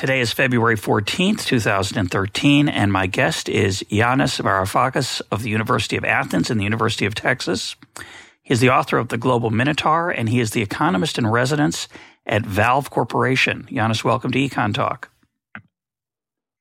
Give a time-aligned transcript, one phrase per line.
[0.00, 6.06] Today is February 14th, 2013, and my guest is Yanis Varoufakis of the University of
[6.06, 7.76] Athens and the University of Texas.
[8.40, 11.86] He is the author of The Global Minotaur, and he is the economist in residence
[12.24, 13.68] at Valve Corporation.
[13.70, 15.08] Yanis, welcome to EconTalk.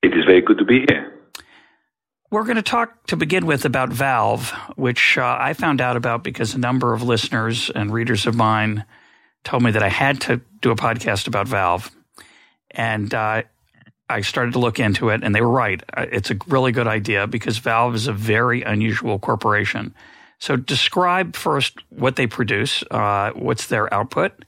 [0.03, 1.09] It is very good to be here.
[2.29, 6.25] We're going to talk to begin with about Valve, which uh, I found out about
[6.25, 8.83] because a number of listeners and readers of mine
[9.45, 11.89] told me that I had to do a podcast about Valve.
[12.71, 13.43] And uh,
[14.09, 15.81] I started to look into it, and they were right.
[15.95, 19.93] Uh, it's a really good idea because Valve is a very unusual corporation.
[20.39, 24.45] So, describe first what they produce, uh, what's their output,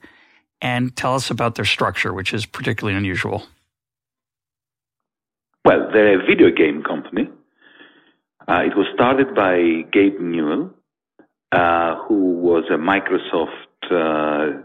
[0.60, 3.46] and tell us about their structure, which is particularly unusual.
[5.64, 7.28] Well, they're a video game company
[8.48, 10.70] uh, it was started by Gabe Newell,
[11.52, 13.48] uh, who was a Microsoft
[13.90, 14.60] uh,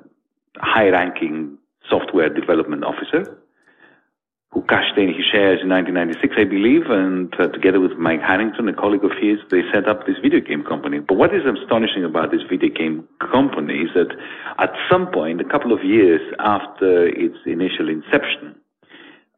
[0.58, 1.58] high-ranking
[1.90, 3.38] software development officer,
[4.54, 8.70] who cashed in his shares in 1996, I believe, and uh, together with Mike Harrington,
[8.70, 11.00] a colleague of his, they set up this video game company.
[11.00, 14.16] But what is astonishing about this video game company is that
[14.58, 18.56] at some point, a couple of years after its initial inception,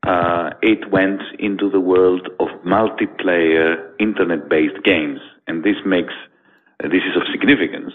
[0.05, 6.13] uh, it went into the world of multiplayer internet-based games, and this makes
[6.83, 7.93] uh, this is of significance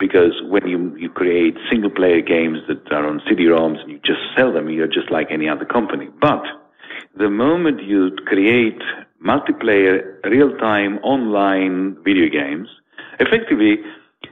[0.00, 4.52] because when you you create single-player games that are on CD-ROMs and you just sell
[4.52, 6.08] them, you're just like any other company.
[6.20, 6.42] But
[7.16, 8.80] the moment you create
[9.24, 12.68] multiplayer, real-time, online video games,
[13.20, 13.76] effectively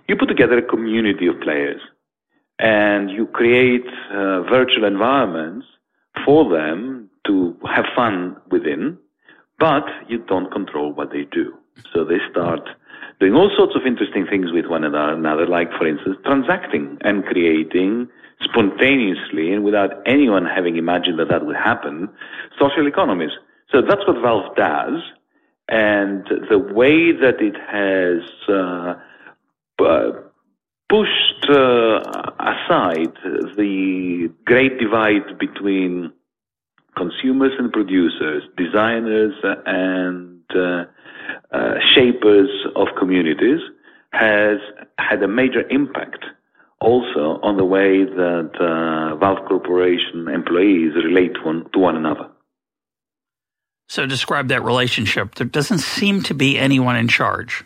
[0.09, 1.81] you put together a community of players
[2.59, 5.67] and you create uh, virtual environments
[6.25, 8.99] for them to have fun within,
[9.59, 11.55] but you don't control what they do.
[11.93, 12.69] So they start
[13.21, 18.09] doing all sorts of interesting things with one another, like, for instance, transacting and creating
[18.43, 22.09] spontaneously and without anyone having imagined that that would happen,
[22.59, 23.33] social economies.
[23.73, 25.03] So that's what Valve does.
[25.69, 28.95] And the way that it has uh,
[29.85, 30.13] uh,
[30.89, 32.01] pushed uh,
[32.39, 33.13] aside
[33.57, 36.13] the great divide between
[36.97, 39.35] consumers and producers, designers
[39.67, 40.41] and
[41.53, 43.61] uh, shapers of communities
[44.13, 44.59] has
[44.99, 46.25] had a major impact
[46.81, 52.29] also on the way that uh, Valve Corporation employees relate to one, to one another.
[53.89, 55.35] So, describe that relationship.
[55.37, 57.65] There doesn't seem to be anyone in charge.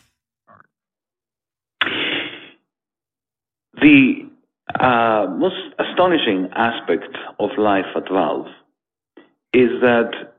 [3.74, 4.30] The
[4.78, 8.46] uh, most astonishing aspect of life at Valve
[9.52, 10.32] is that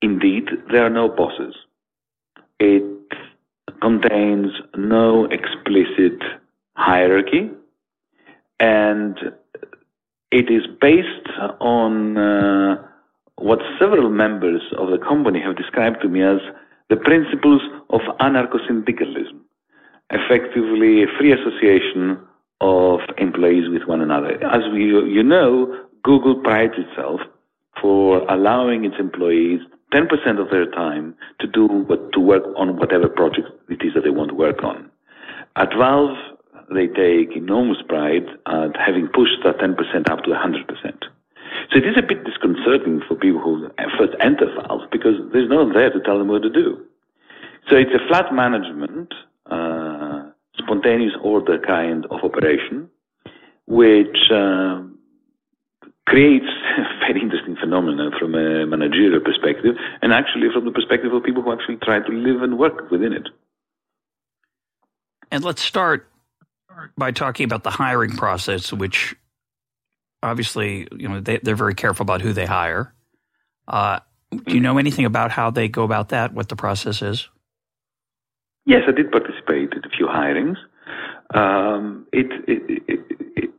[0.00, 1.54] indeed there are no bosses.
[2.58, 2.84] It
[3.80, 6.20] contains no explicit
[6.74, 7.50] hierarchy
[8.60, 9.18] and
[10.30, 11.28] it is based
[11.60, 12.82] on uh,
[13.36, 16.38] what several members of the company have described to me as
[16.88, 19.40] the principles of anarcho-syndicalism,
[20.10, 22.18] effectively a free association
[22.60, 24.42] of employees with one another.
[24.44, 27.20] As we, you know, Google prides itself
[27.80, 29.60] for allowing its employees
[29.92, 34.02] 10% of their time to do what, to work on whatever project it is that
[34.02, 34.90] they want to work on.
[35.56, 36.16] At Valve,
[36.74, 41.04] they take enormous pride at having pushed that 10% up to 100%.
[41.70, 45.64] So it is a bit disconcerting for people who first enter Valve because there's no
[45.64, 46.84] one there to tell them what to do.
[47.68, 49.12] So it's a flat management,
[49.50, 52.88] uh, spontaneous order kind of operation,
[53.66, 54.82] which uh,
[56.06, 56.46] creates
[56.78, 61.42] a very interesting phenomenon from a managerial perspective and actually from the perspective of people
[61.42, 63.28] who actually try to live and work within it.
[65.30, 66.08] And let's start
[66.96, 69.16] by talking about the hiring process, which
[70.22, 72.94] obviously, you know, they, are very careful about who they hire.
[73.66, 77.28] Uh, do you know anything about how they go about that, what the process is?
[78.64, 80.56] Yes, I did participate in a few hirings.
[81.34, 83.50] Um, it, it, it,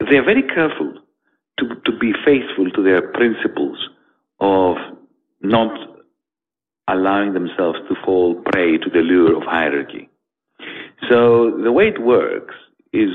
[0.00, 0.94] they're very careful
[1.58, 3.88] to, to be faithful to their principles
[4.40, 4.76] of
[5.40, 5.72] not
[6.88, 10.08] allowing themselves to fall prey to the lure of hierarchy.
[11.08, 12.54] So the way it works
[12.92, 13.10] is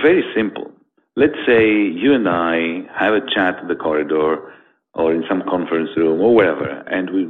[0.00, 0.70] very simple.
[1.16, 4.52] Let's say you and I have a chat in the corridor
[4.94, 6.68] or in some conference room or wherever.
[6.68, 7.28] And we,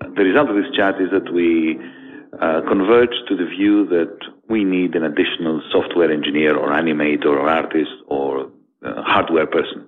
[0.00, 1.78] the result of this chat is that we
[2.40, 4.16] uh, converge to the view that
[4.48, 8.50] we need an additional software engineer or animator or artist or
[8.86, 9.86] uh, hardware person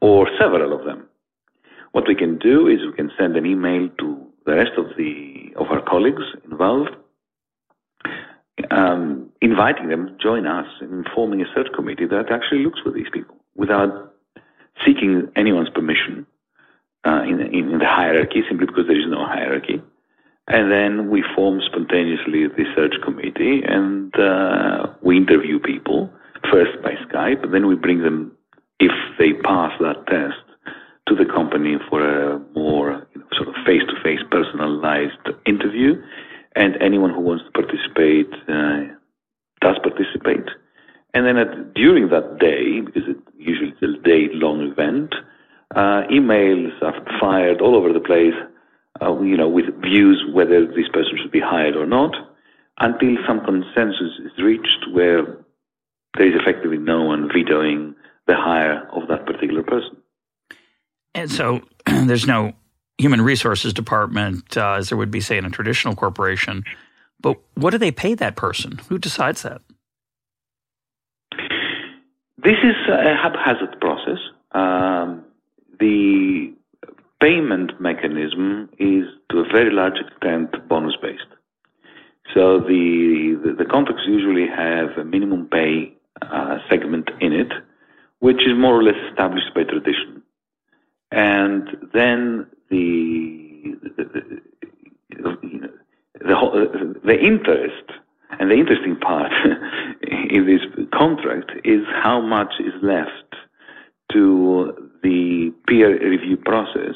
[0.00, 1.06] or several of them.
[1.92, 5.52] What we can do is we can send an email to the rest of the
[5.56, 6.90] of our colleagues involved,
[8.70, 12.90] um, inviting them to join us in forming a search committee that actually looks for
[12.90, 14.12] these people without
[14.84, 16.26] seeking anyone's permission
[17.06, 19.80] uh, in, in the hierarchy, simply because there is no hierarchy.
[20.48, 26.10] And then we form spontaneously the search committee and uh, we interview people
[26.50, 28.32] first by Skype, then we bring them,
[28.80, 30.40] if they pass that test,
[31.06, 36.02] to the company for a more you know, sort of face-to-face personalized interview.
[36.56, 38.94] And anyone who wants to participate uh,
[39.60, 40.48] does participate.
[41.12, 45.14] And then at, during that day, because it usually it's a day-long event,
[45.74, 48.34] uh, emails are fired all over the place,
[49.02, 52.14] uh, you know, with views whether this person should be hired or not,
[52.78, 55.43] until some consensus is reached where
[56.16, 57.94] there is effectively no one vetoing
[58.26, 59.96] the hire of that particular person.
[61.14, 62.52] And so there's no
[62.98, 66.64] human resources department uh, as there would be, say, in a traditional corporation.
[67.20, 68.78] But what do they pay that person?
[68.88, 69.62] Who decides that?
[72.36, 74.18] This is a haphazard process.
[74.52, 75.24] Um,
[75.80, 76.52] the
[77.20, 81.22] payment mechanism is to a very large extent bonus based.
[82.34, 87.52] So the, the, the contracts usually have a minimum pay uh, segment in it,
[88.20, 90.22] which is more or less established by tradition.
[91.10, 94.04] And then the, the,
[95.10, 95.70] the,
[96.20, 97.90] the, the interest
[98.38, 99.32] and the interesting part
[100.02, 100.62] in this
[100.92, 103.10] contract is how much is left
[104.12, 106.94] to the peer review process,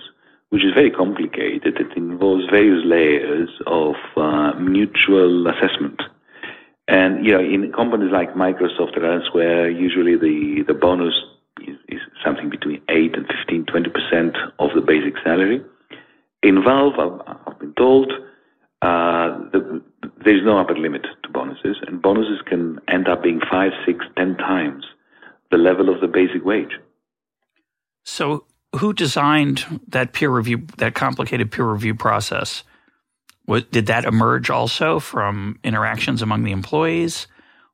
[0.50, 1.78] which is very complicated.
[1.78, 6.00] It involves various layers of uh, mutual assessment.
[6.88, 11.12] And, you know, in companies like Microsoft or elsewhere, usually the, the bonus
[11.60, 15.62] is, is something between 8 and 15, 20% of the basic salary.
[16.42, 18.10] In Valve, I've, I've been told,
[18.80, 19.82] uh, the,
[20.24, 24.36] there's no upper limit to bonuses, and bonuses can end up being five, six, ten
[24.36, 24.84] times
[25.50, 26.72] the level of the basic wage.
[28.04, 28.44] So,
[28.76, 32.62] who designed that peer review, that complicated peer review process?
[33.48, 37.26] What, did that emerge also from interactions among the employees,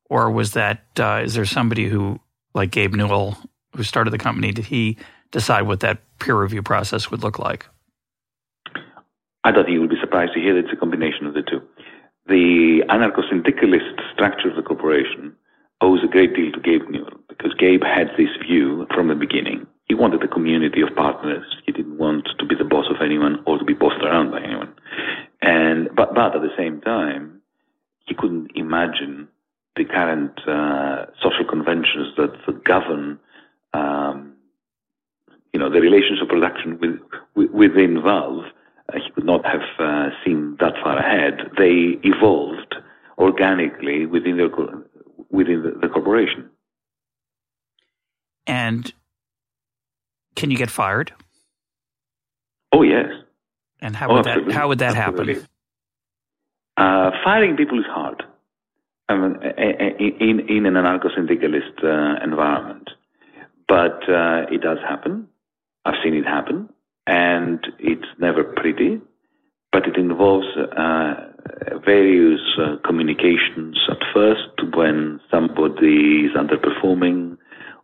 [0.05, 2.21] or was that uh, is there somebody who,
[2.55, 3.37] like Gabe Newell,
[3.75, 4.97] who started the company, did he
[5.33, 7.67] decide what that peer review process would look like?
[9.43, 11.61] I thought you would be surprised to hear that it's a combination of the two.
[12.29, 15.35] The anarcho-syndicalist structure of the corporation
[15.81, 19.67] owes a great deal to Gabe Newell because Gabe had this view from the beginning.
[19.89, 21.45] He wanted a community of partners.
[21.67, 24.41] He didn't want to be the boss of anyone or to be bossed around by
[24.41, 24.73] anyone.
[25.45, 27.43] And but but at the same time,
[28.07, 29.29] he couldn't imagine
[29.77, 33.19] the current uh, social conventions that, that govern,
[33.75, 34.35] um,
[35.53, 37.01] you know, the relations of production with,
[37.35, 38.45] with, within Valve.
[38.89, 41.51] Uh, he could not have uh, seen that far ahead.
[41.59, 42.77] They evolved
[43.19, 44.85] organically within the
[45.31, 46.49] within the, the corporation.
[48.47, 48.93] And
[50.37, 51.13] can you get fired?
[52.73, 53.24] Oh yes.
[53.85, 55.35] And how would that how would that absolutely.
[55.35, 55.49] happen?
[56.79, 58.23] Uh, firing people is hard.
[59.11, 59.35] I mean,
[60.27, 62.89] in in an anarcho-syndicalist uh, environment,
[63.69, 65.29] but uh, it does happen.
[65.85, 66.71] I've seen it happen,
[67.07, 69.03] and it's never pretty.
[69.71, 71.15] But it involves uh,
[71.85, 77.37] various uh, communications at first when somebody is underperforming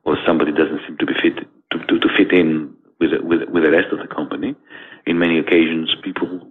[0.05, 3.63] or somebody doesn't seem to be fit to, to, to fit in with, with with
[3.63, 4.55] the rest of the company.
[5.07, 6.47] In many occasions, people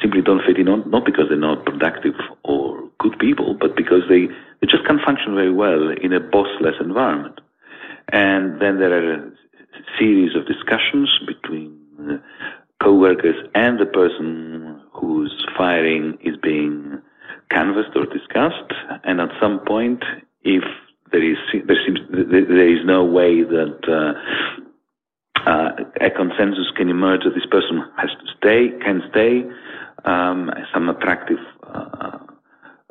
[0.00, 2.14] simply don't fit in, not because they're not productive
[2.44, 4.26] or good people, but because they,
[4.60, 7.40] they just can't function very well in a bossless environment.
[8.10, 9.30] And then there are a
[9.98, 12.20] series of discussions between
[12.82, 17.00] co-workers and the person whose firing is being
[17.50, 18.72] canvassed or discussed.
[19.04, 20.04] And at some point,
[20.42, 20.62] if
[21.12, 24.62] there is there seems there is no way that uh,
[25.48, 29.42] a consensus can emerge that this person has to stay, can stay.
[30.04, 32.18] Um, some attractive uh,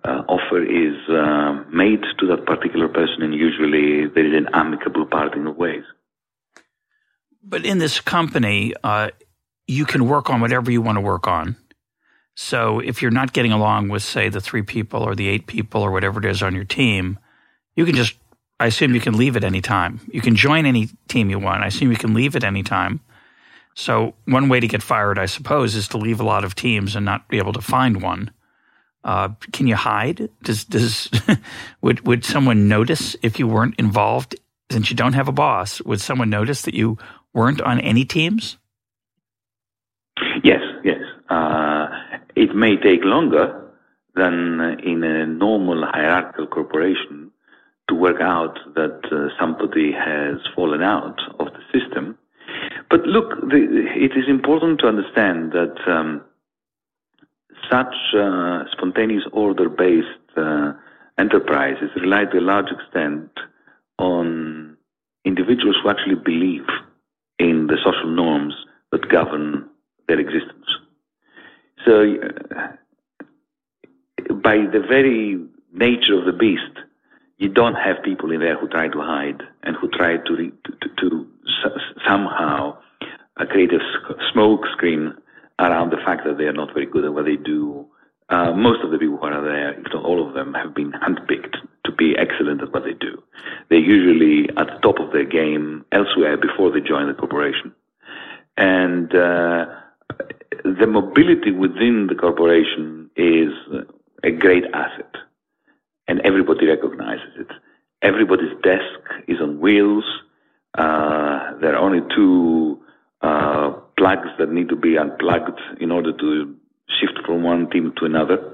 [0.04, 5.06] uh offer is uh, made to that particular person, and usually there is an amicable
[5.06, 5.84] parting of ways.
[7.44, 9.10] But in this company, uh,
[9.68, 11.56] you can work on whatever you want to work on.
[12.36, 15.82] So if you're not getting along with, say, the three people or the eight people
[15.82, 17.18] or whatever it is on your team,
[17.76, 18.16] you can just,
[18.60, 20.00] I assume you can leave at any time.
[20.12, 21.64] You can join any team you want.
[21.64, 23.02] I assume you can leave at any time.
[23.76, 26.96] So one way to get fired, I suppose, is to leave a lot of teams
[26.96, 28.32] and not be able to find one.
[29.04, 30.30] Uh, can you hide?
[30.42, 31.10] Does does
[31.82, 34.36] would would someone notice if you weren't involved?
[34.72, 36.98] Since you don't have a boss, would someone notice that you
[37.34, 38.58] weren't on any teams?
[40.44, 41.00] Yes, yes.
[41.30, 41.88] Uh,
[42.36, 43.72] it may take longer
[44.16, 47.27] than in a normal hierarchical corporation
[47.88, 52.18] to work out that uh, somebody has fallen out of the system.
[52.90, 56.22] But look, the, it is important to understand that um,
[57.72, 60.74] such uh, spontaneous order-based uh,
[61.18, 63.30] enterprises rely to a large extent
[63.98, 64.78] on
[65.26, 66.66] individuals who actually believe
[67.40, 68.54] in the social norms
[68.92, 69.68] that govern
[70.08, 70.66] their existence.
[71.86, 72.16] So,
[72.56, 72.68] uh,
[74.44, 75.40] by the very
[75.74, 76.87] nature of the beast,
[77.38, 80.54] you don't have people in there who try to hide and who try to, re-
[80.66, 81.28] to, to, to
[82.08, 82.78] somehow
[83.38, 83.80] uh, create a
[84.32, 85.14] smoke screen
[85.60, 87.86] around the fact that they are not very good at what they do.
[88.30, 90.92] Uh, most of the people who are there, if not all of them, have been
[90.92, 93.22] handpicked to be excellent at what they do.
[93.70, 97.74] They're usually at the top of their game elsewhere before they join the corporation.
[98.58, 99.66] And uh,
[100.64, 103.54] the mobility within the corporation is
[104.24, 105.16] a great asset,
[106.08, 107.48] and everybody recognizes it.
[108.02, 110.06] Everybody's desk is on wheels.
[110.78, 112.80] Uh, there are only two
[113.22, 116.56] uh, plugs that need to be unplugged in order to
[117.00, 118.54] shift from one team to another.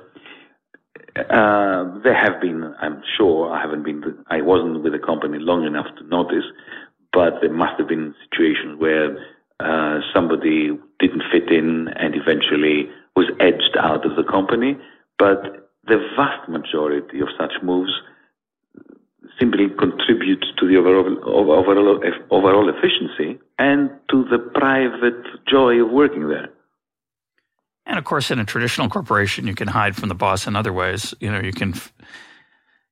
[1.15, 5.65] Uh, there have been, I'm sure, I haven't been, I wasn't with the company long
[5.65, 6.45] enough to notice,
[7.12, 9.17] but there must have been situations where
[9.60, 14.77] uh, somebody didn't fit in and eventually was edged out of the company.
[15.19, 17.91] But the vast majority of such moves
[19.39, 21.99] simply contribute to the overall, overall,
[22.31, 26.49] overall efficiency and to the private joy of working there.
[27.85, 30.71] And of course, in a traditional corporation, you can hide from the boss in other
[30.71, 31.13] ways.
[31.19, 31.73] You know, you can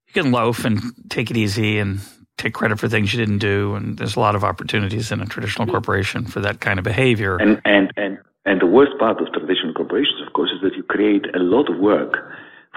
[0.08, 2.02] you can loaf and take it easy and
[2.38, 3.76] take credit for things you didn't do.
[3.76, 7.38] And there's a lot of opportunities in a traditional corporation for that kind of behavior.
[7.38, 10.84] And and and and the worst part of traditional corporations, of course, is that you
[10.84, 12.18] create a lot of work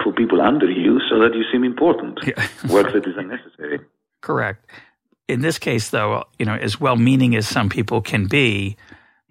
[0.03, 2.19] for people under you so that you seem important.
[2.25, 2.47] Yeah.
[2.69, 3.79] Work that is unnecessary.
[4.21, 4.65] Correct.
[5.27, 8.75] In this case, though, you know, as well-meaning as some people can be,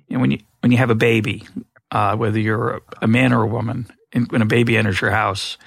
[0.09, 1.47] you know, when you when you have a baby,
[1.90, 5.59] uh, whether you're a man or a woman, and when a baby enters your house,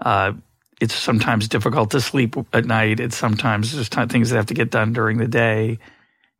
[0.00, 0.32] uh,
[0.80, 3.00] it's sometimes difficult to sleep at night.
[3.00, 5.78] It's sometimes there's things that have to get done during the day.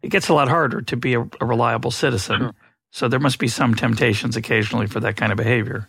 [0.02, 2.38] It gets a lot harder to be a, a reliable citizen.
[2.38, 2.54] Sure.
[2.90, 5.88] So there must be some temptations occasionally for that kind of behavior.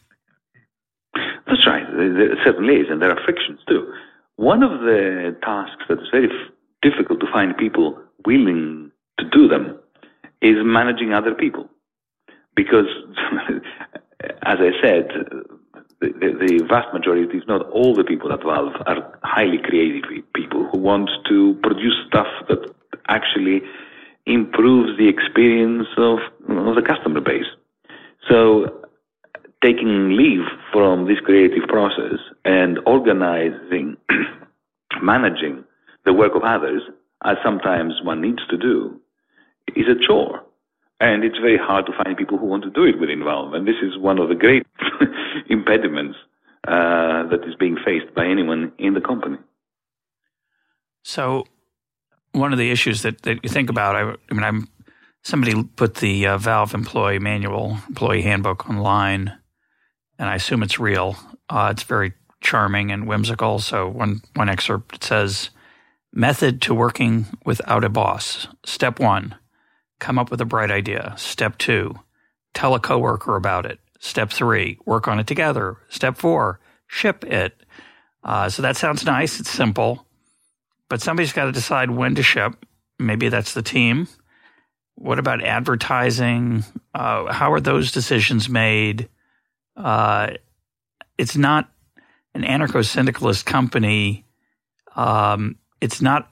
[2.14, 2.18] That's.
[2.18, 3.92] There certainly is, and there are frictions too.
[4.38, 9.48] One of the tasks that is very f- difficult to find people willing to do
[9.48, 9.78] them
[10.42, 11.70] is managing other people.
[12.56, 12.88] Because,
[14.44, 15.10] as I said,
[16.02, 20.68] the, the, vast majority, if not all the people at Valve, are highly creative people
[20.72, 22.74] who want to produce stuff that
[23.08, 23.62] actually
[24.26, 26.20] improves the experience of,
[26.50, 27.46] of the customer base.
[28.30, 28.85] So
[29.66, 33.98] taking leave from this creative process and organizing,
[35.02, 35.64] managing
[36.06, 36.84] the work of others,
[37.24, 39.00] as sometimes one needs to do,
[39.76, 40.44] is a chore.
[41.00, 43.10] And it's very hard to find people who want to do it with.
[43.10, 44.66] And this is one of the great
[45.50, 46.18] impediments
[46.68, 49.38] uh, that is being faced by anyone in the company.
[51.04, 51.46] So,
[52.32, 54.68] one of the issues that, that you think about, I, I mean, I'm
[55.24, 59.34] somebody put the uh, Valve employee manual, employee handbook online
[60.18, 61.16] and I assume it's real.
[61.50, 63.60] Uh, it's very charming and whimsical.
[63.60, 65.50] So one one excerpt says,
[66.14, 68.48] "Method to working without a boss.
[68.66, 69.36] Step one:
[70.00, 71.14] come up with a bright idea.
[71.18, 71.96] Step two:
[72.54, 73.80] tell a coworker about it.
[74.00, 75.78] Step three: work on it together.
[75.90, 77.62] Step four: ship it."
[78.24, 79.40] Uh, so that sounds nice.
[79.40, 80.06] It's simple,
[80.90, 82.66] but somebody's got to decide when to ship.
[82.98, 84.08] Maybe that's the team.
[84.96, 86.64] What about advertising?
[86.94, 89.10] Uh, how are those decisions made?
[89.76, 90.32] Uh,
[91.18, 91.70] it's not
[92.34, 94.26] an anarcho syndicalist company.
[94.96, 96.32] Um, it's not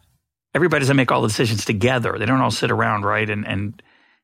[0.53, 2.17] everybody doesn't make all the decisions together.
[2.17, 3.81] They don't all sit around, right, and and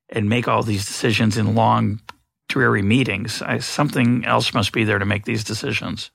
[0.09, 2.01] and make all these decisions in long,
[2.47, 3.41] dreary meetings.
[3.41, 6.11] I, something else must be there to make these decisions.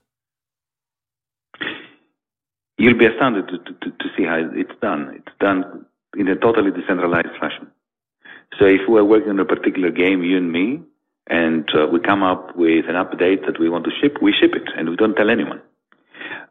[2.77, 5.13] You'll be astounded to, to, to see how it's done.
[5.15, 5.85] It's done
[6.17, 7.67] in a totally decentralized fashion.
[8.59, 10.81] So if we're working on a particular game, you and me,
[11.27, 14.51] and uh, we come up with an update that we want to ship, we ship
[14.53, 15.61] it, and we don't tell anyone.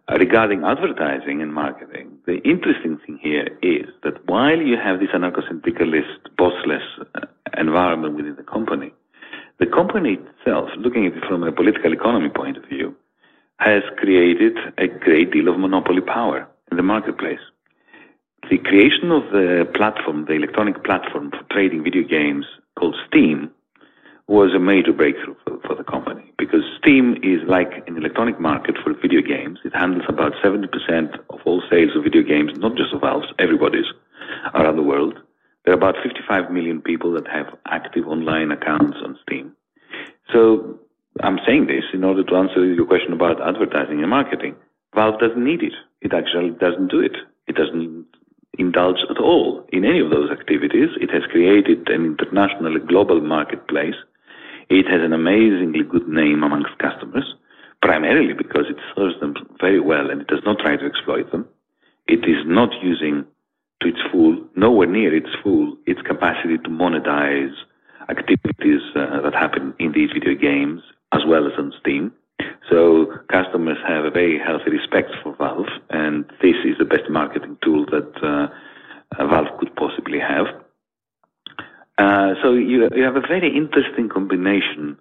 [0.06, 5.08] Uh, regarding advertising and marketing, the interesting thing here is that while you have this
[5.14, 7.20] anarcho-syndicalist, bossless uh,
[7.56, 8.92] environment within the company,
[9.60, 12.94] the company itself, looking at it from a political economy point of view,
[13.60, 17.38] has created a great deal of monopoly power in the marketplace.
[18.50, 22.44] The creation of the platform, the electronic platform for trading video games
[22.78, 23.50] called Steam,
[24.26, 28.76] was a major breakthrough for, for the company because Steam is like an electronic market
[28.82, 29.58] for video games.
[29.64, 30.66] It handles about 70%
[31.30, 33.86] of all sales of video games, not just of Valve's, everybody's
[34.54, 35.18] around the world.
[35.64, 39.52] There are about 55 million people that have active online accounts on Steam.
[40.32, 40.78] So
[41.22, 44.56] I'm saying this in order to answer your question about advertising and marketing.
[44.94, 45.74] Valve doesn't need it.
[46.00, 47.16] It actually doesn't do it.
[47.46, 48.06] It doesn't
[48.58, 50.90] indulge at all in any of those activities.
[51.00, 53.96] It has created an international global marketplace.
[54.68, 57.35] It has an amazingly good name amongst customers,
[57.83, 61.47] primarily because it serves them very well and it does not try to exploit them.
[62.06, 63.25] It is not using
[63.80, 67.54] to its full, nowhere near its full, its capacity to monetize
[68.09, 70.80] activities uh, that happen in these video games
[71.12, 72.12] as well as on Steam.
[72.71, 77.59] So customers have a very healthy respect for Valve, and this is the best marketing
[77.62, 80.47] tool that uh, Valve could possibly have.
[81.97, 84.97] Uh, so you, you have a very interesting combination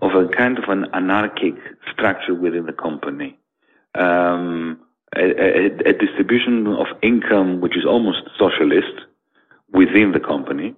[0.00, 1.54] of a kind of an anarchic
[1.92, 3.38] structure within the company.
[3.94, 4.80] Um,
[5.16, 9.06] a, a, a, distribution of income which is almost socialist
[9.72, 10.74] within the company,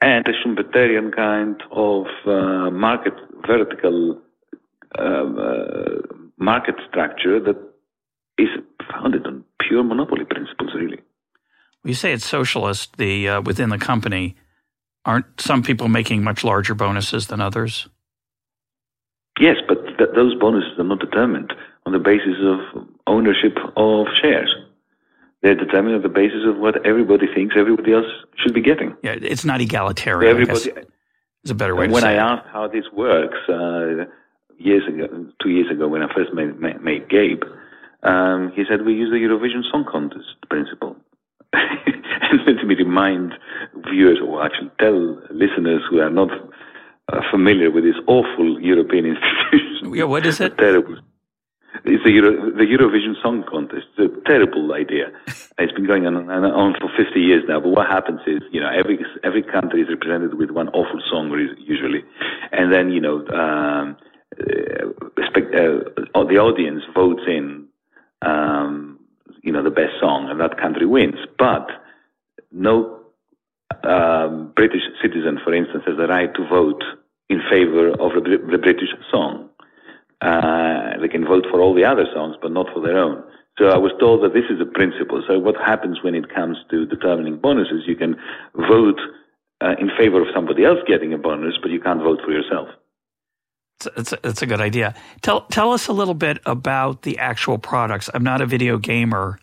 [0.00, 3.12] and a Schumpeterian kind of uh, market
[3.46, 4.18] vertical
[4.98, 7.56] um, uh, market structure that
[8.38, 8.48] is
[8.90, 11.00] founded on pure monopoly principles, really.
[11.84, 14.34] you say it's socialist, the uh, within the company,
[15.04, 17.88] aren't some people making much larger bonuses than others?
[19.38, 21.52] Yes, but th- those bonuses are not determined
[21.86, 24.54] on the basis of ownership of shares.
[25.42, 28.06] They're determined on the basis of what everybody thinks everybody else
[28.42, 28.96] should be getting.
[29.02, 30.30] Yeah, it's not egalitarian.
[30.30, 30.70] Everybody,
[31.44, 31.88] is a better way.
[31.88, 34.06] When I asked how this works uh,
[34.56, 37.42] years ago, two years ago, when I first made, made, made Gabe,
[38.02, 40.96] um, he said we use the Eurovision Song Contest principle.
[42.20, 43.34] and let me remind
[43.90, 44.98] viewers, or actually tell
[45.30, 46.30] listeners who are not
[47.12, 49.94] uh, familiar with this awful European institution.
[49.94, 50.56] Yeah, what is it?
[50.58, 50.98] Terrible
[51.84, 53.86] it's the, Euro, the Eurovision Song Contest.
[53.98, 55.10] It's a terrible idea.
[55.56, 57.60] It's been going on, on for 50 years now.
[57.60, 61.30] But what happens is, you know, every every country is represented with one awful song
[61.60, 62.02] usually,
[62.50, 63.96] and then you know, um,
[64.36, 67.68] uh, uh, the audience votes in,
[68.22, 68.98] um,
[69.44, 71.20] you know, the best song, and that country wins.
[71.38, 71.70] But
[72.54, 73.00] no
[73.82, 76.82] um, British citizen, for instance, has the right to vote
[77.28, 79.48] in favor of the, British song.
[80.20, 83.22] Uh, they can vote for all the other songs, but not for their own.
[83.58, 85.22] So I was told that this is a principle.
[85.28, 87.84] So what happens when it comes to determining bonuses?
[87.86, 88.16] You can
[88.54, 89.00] vote
[89.60, 92.68] uh, in favor of somebody else getting a bonus, but you can't vote for yourself.
[93.96, 94.94] It's a, it's a good idea.
[95.20, 98.08] Tell tell us a little bit about the actual products.
[98.14, 99.38] I'm not a video gamer.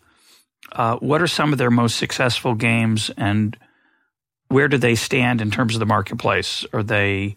[0.70, 3.56] Uh, what are some of their most successful games, and
[4.48, 6.64] where do they stand in terms of the marketplace?
[6.72, 7.36] Are they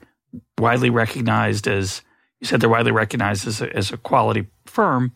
[0.58, 2.02] widely recognized as
[2.40, 5.14] you said they're widely recognized as a, as a quality firm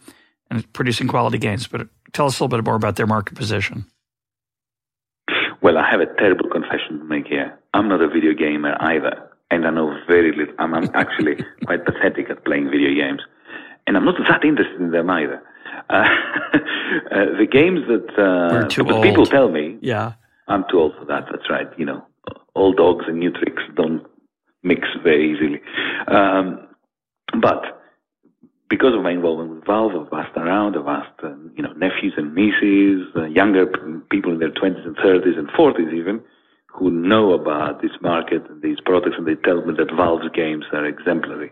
[0.50, 3.86] and producing quality games, but tell us a little bit more about their market position.
[5.62, 7.60] Well, I have a terrible confession to make here.
[7.74, 10.56] I'm not a video gamer either, and I know very little.
[10.58, 13.22] I'm, I'm actually quite pathetic at playing video games,
[13.86, 15.42] and I'm not that interested in them either.
[15.90, 16.06] Uh,
[17.12, 18.68] uh, the games that uh,
[19.02, 20.14] people tell me, yeah,
[20.48, 21.26] I'm too old for that.
[21.32, 21.68] That's right.
[21.78, 22.06] You know,
[22.56, 24.06] old dogs and new tricks don't
[24.64, 25.62] mix very easily.
[26.08, 26.68] Um,
[27.42, 27.80] but
[28.70, 32.14] because of my involvement with Valve, I've asked around, I've asked, uh, you know, nephews
[32.18, 33.66] and nieces, uh, younger
[34.12, 36.22] people in their 20s and 30s and 40s even,
[36.68, 40.66] who know about this market and these products, and they tell me that Valve's games
[40.72, 41.52] are exemplary.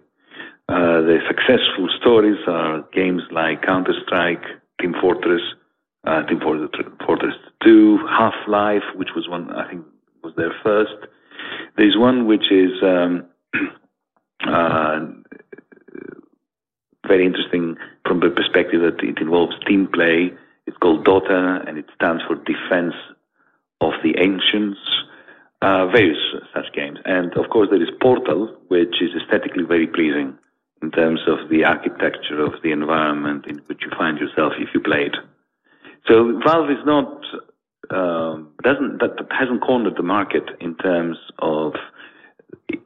[0.70, 4.44] Uh, the successful stories are games like Counter-Strike,
[4.82, 5.42] Team Fortress,
[6.06, 9.86] uh, Team Fortress 2, Half-Life, which was one, I think,
[10.24, 11.08] was their first.
[11.78, 13.26] There's one which is um,
[14.46, 15.00] uh,
[17.08, 20.34] very interesting from the perspective that it involves team play.
[20.66, 22.94] It's called Dota, and it stands for Defense
[23.80, 24.80] of the Ancients.
[25.60, 26.20] Uh, various
[26.54, 30.38] such games, and of course there is Portal, which is aesthetically very pleasing
[30.82, 34.80] in terms of the architecture of the environment in which you find yourself if you
[34.80, 35.16] play it.
[36.08, 37.24] So Valve is not
[37.90, 41.74] um, doesn't that, hasn't cornered the market in terms of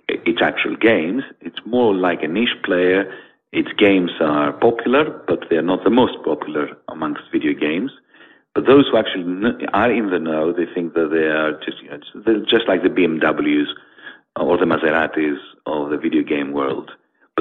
[0.08, 1.23] its actual games.
[1.41, 3.12] It's more like a niche player
[3.51, 7.91] its games are popular, but they are not the most popular amongst video games.
[8.56, 11.89] But those who actually are in the know, they think that they are just, you
[11.89, 13.67] know, they're just like the BMWs
[14.38, 16.91] or the Maseratis of the video game world.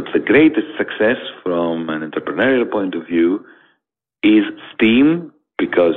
[0.00, 3.44] But the greatest success from an entrepreneurial point of view
[4.22, 5.94] is Steam, because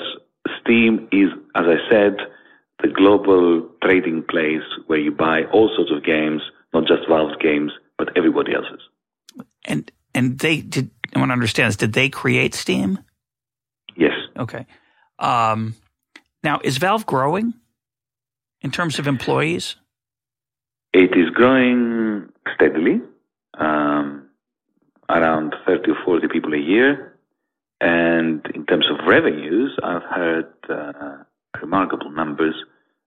[0.59, 2.17] Steam is, as I said,
[2.81, 6.41] the global trading place where you buy all sorts of games,
[6.73, 8.81] not just Valve's games, but everybody else's.
[9.63, 10.91] And and they did.
[11.15, 11.77] I want to understand this.
[11.77, 12.99] Did they create Steam?
[13.95, 14.11] Yes.
[14.37, 14.65] Okay.
[15.17, 15.75] Um,
[16.43, 17.53] now, is Valve growing
[18.59, 19.77] in terms of employees?
[20.91, 23.01] It is growing steadily,
[23.57, 24.29] um,
[25.09, 27.17] around 30 or 40 people a year.
[27.81, 31.23] And in terms of revenues, I've heard uh,
[31.61, 32.55] remarkable numbers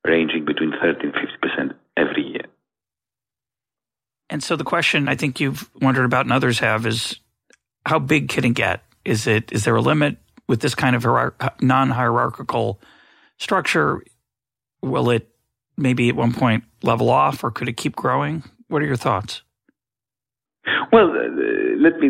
[0.06, 2.44] ranging between 30 and 50% every year.
[4.28, 7.18] And so the question I think you've wondered about and others have is
[7.85, 8.82] how big can it get?
[9.04, 11.04] Is it is there a limit with this kind of
[11.61, 12.80] non-hierarchical
[13.38, 14.02] structure?
[14.82, 15.28] Will it
[15.76, 18.42] maybe at one point level off or could it keep growing?
[18.68, 19.42] What are your thoughts?
[20.92, 22.09] Well, uh, let me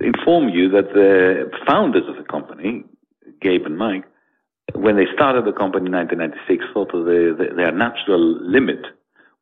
[0.00, 2.84] inform you that the founders of the company,
[3.40, 4.04] Gabe and Mike,
[4.74, 8.86] when they started the company in 1996, thought that the, the, their natural limit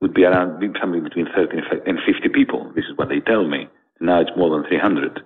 [0.00, 2.72] would be around something between 30 and 50 people.
[2.74, 3.68] This is what they tell me.
[4.00, 5.20] Now it's more than 300.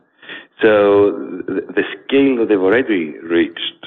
[0.61, 1.12] So
[1.47, 3.87] the scale that they've already reached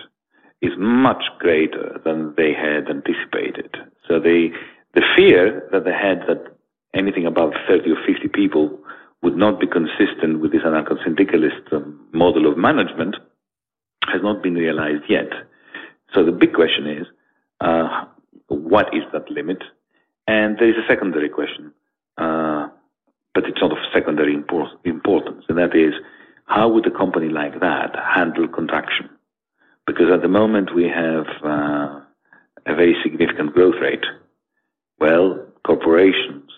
[0.62, 3.75] is much greater than they had anticipated.
[4.08, 4.51] So they,
[4.93, 6.55] the fear that they had that
[6.93, 8.79] anything above 30 or 50 people
[9.25, 13.15] would not be consistent with this anarcho-syndicalist um, model of management
[14.13, 15.29] has not been realized yet.
[16.13, 17.07] So the big question is,
[17.59, 18.05] uh,
[18.49, 19.63] what is that limit?
[20.27, 21.73] And there is a secondary question,
[22.19, 22.69] uh,
[23.33, 25.95] but it's not of secondary import- importance, and that is,
[26.45, 29.09] how would a company like that handle contraction?
[29.88, 31.99] Because at the moment we have uh,
[32.67, 34.05] a very significant growth rate.
[34.99, 36.51] Well, corporations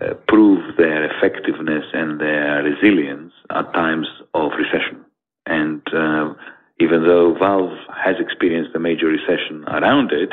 [0.00, 5.04] uh, prove their effectiveness and their resilience at times of recession.
[5.46, 6.34] And uh,
[6.80, 10.30] even though Valve has experienced a major recession around it,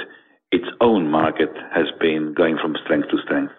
[0.52, 3.54] its own market has been going from strength to strength.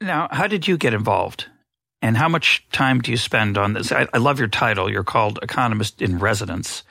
[0.00, 1.46] Now, how did you get involved?
[2.02, 3.92] And how much time do you spend on this?
[3.92, 4.90] I, I love your title.
[4.90, 6.82] You're called Economist in Residence.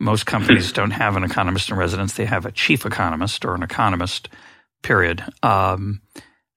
[0.00, 3.62] Most companies don't have an economist in residence, they have a chief economist or an
[3.62, 4.28] economist,
[4.82, 5.22] period.
[5.42, 6.00] Um,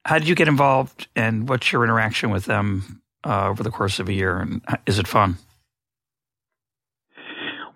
[0.06, 4.00] how did you get involved, and what's your interaction with them uh, over the course
[4.00, 4.38] of a year?
[4.38, 5.38] And is it fun?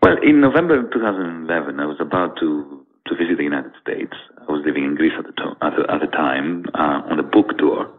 [0.02, 4.14] Well, in November 2011, I was about to, to visit the United States.
[4.38, 7.20] I was living in Greece at the, to- at the, at the time uh, on
[7.20, 7.90] a book tour,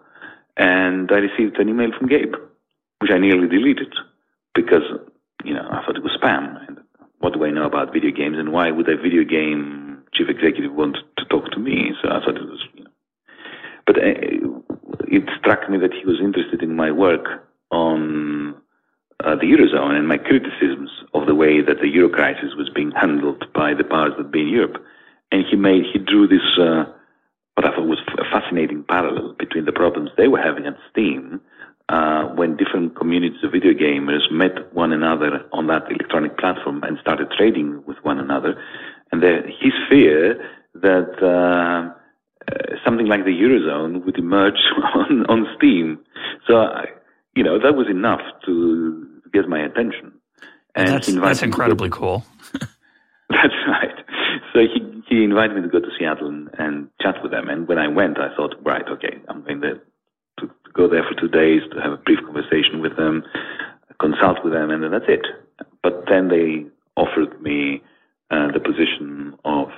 [0.56, 2.34] and I received an email from Gabe,
[3.00, 3.92] which I nearly deleted
[4.54, 4.82] because
[5.44, 6.66] you know I thought it was spam.
[6.66, 6.78] And
[7.18, 9.85] what do I know about video games, and why would a video game
[10.16, 11.92] chief executive want to talk to me?
[12.02, 12.90] So I thought it was, you know.
[13.86, 18.54] But uh, it struck me that he was interested in my work on
[19.24, 22.90] uh, the eurozone and my criticisms of the way that the euro crisis was being
[22.90, 24.82] handled by the powers that be in Europe.
[25.32, 26.84] And he made he drew this uh,
[27.54, 31.40] what I thought was a fascinating parallel between the problems they were having at Steam
[31.88, 36.98] uh, when different communities of video gamers met one another on that electronic platform and
[37.00, 38.60] started trading with one another,
[39.12, 40.34] and the, his fear
[40.74, 41.94] that uh,
[42.84, 44.58] something like the eurozone would emerge
[44.94, 45.98] on, on Steam.
[46.46, 46.86] So, I,
[47.34, 50.12] you know, that was enough to get my attention.
[50.74, 52.24] And that's, that's incredibly cool.
[53.30, 53.96] that's right.
[54.52, 57.48] So he, he invited me to go to Seattle and, and chat with them.
[57.48, 59.80] And when I went, I thought, right, okay, I'm going to,
[60.40, 63.24] to go there for two days to have a brief conversation with them,
[64.00, 65.26] consult with them, and then that's it.
[65.82, 66.66] But then they
[66.96, 67.82] offered me
[68.30, 69.68] uh, the position of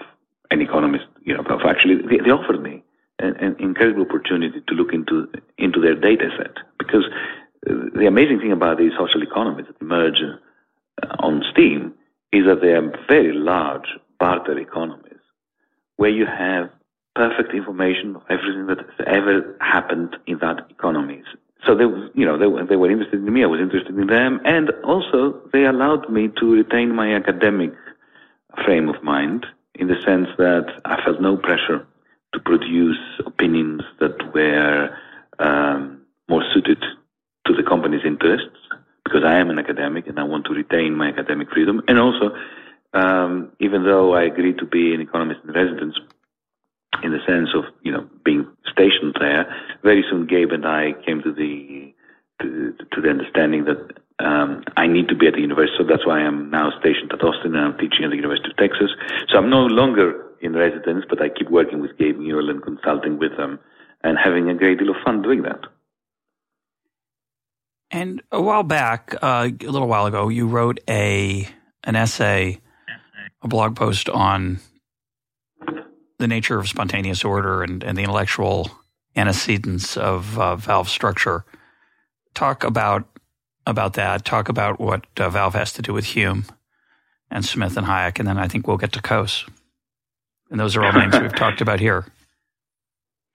[0.50, 1.04] an economist.
[1.22, 2.82] You know, actually, they, they offered me
[3.18, 7.04] an, an, incredible opportunity to look into into their data set because
[7.62, 10.20] the amazing thing about these social economies that emerge
[11.02, 11.94] uh, on Steam
[12.32, 15.18] is that they are very large barter economies
[15.96, 16.70] where you have
[17.14, 21.22] perfect information of everything that ever happened in that economy.
[21.66, 21.84] So they,
[22.14, 23.42] you know, they, they were interested in me.
[23.42, 27.72] I was interested in them, and also they allowed me to retain my academic
[28.64, 31.86] frame of mind in the sense that I felt no pressure
[32.32, 34.96] to produce opinions that were
[35.38, 36.82] um, more suited
[37.46, 38.58] to the company's interests
[39.04, 41.82] because I am an academic and I want to retain my academic freedom.
[41.88, 42.34] And also,
[42.92, 45.96] um, even though I agreed to be an economist in residence,
[47.02, 51.22] in the sense of you know being stationed there, very soon Gabe and I came
[51.22, 51.94] to the
[52.42, 55.76] to, to the understanding that um, I need to be at the university.
[55.78, 58.56] So that's why I'm now stationed at Austin and I'm teaching at the University of
[58.56, 58.90] Texas.
[59.28, 63.18] So I'm no longer in residence, but I keep working with Gabe Newell and consulting
[63.18, 63.58] with them
[64.02, 65.60] and having a great deal of fun doing that.
[67.90, 71.48] And a while back, uh, a little while ago, you wrote a
[71.84, 72.60] an essay,
[73.40, 74.58] a blog post on
[76.18, 78.70] the nature of spontaneous order and, and the intellectual
[79.16, 81.44] antecedents of uh, valve structure.
[82.34, 83.17] Talk about
[83.68, 84.24] about that.
[84.24, 86.44] Talk about what uh, valve has to do with Hume
[87.30, 89.48] and Smith and Hayek, and then I think we'll get to Coase.
[90.50, 92.06] And those are all names we've talked about here.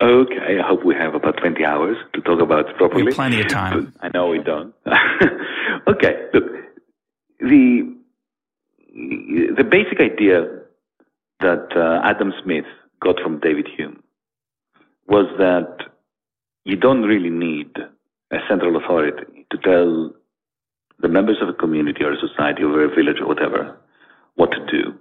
[0.01, 3.03] Okay, I hope we have about 20 hours to talk about it properly.
[3.03, 3.93] We have plenty of time.
[4.01, 4.73] I know we don't.
[5.87, 6.43] okay, look,
[7.39, 7.95] the,
[8.89, 10.45] the basic idea
[11.39, 12.65] that uh, Adam Smith
[13.01, 14.01] got from David Hume
[15.07, 15.87] was that
[16.65, 17.69] you don't really need
[18.31, 20.11] a central authority to tell
[21.03, 23.77] the members of a community or a society or a village or whatever
[24.35, 24.97] what to do.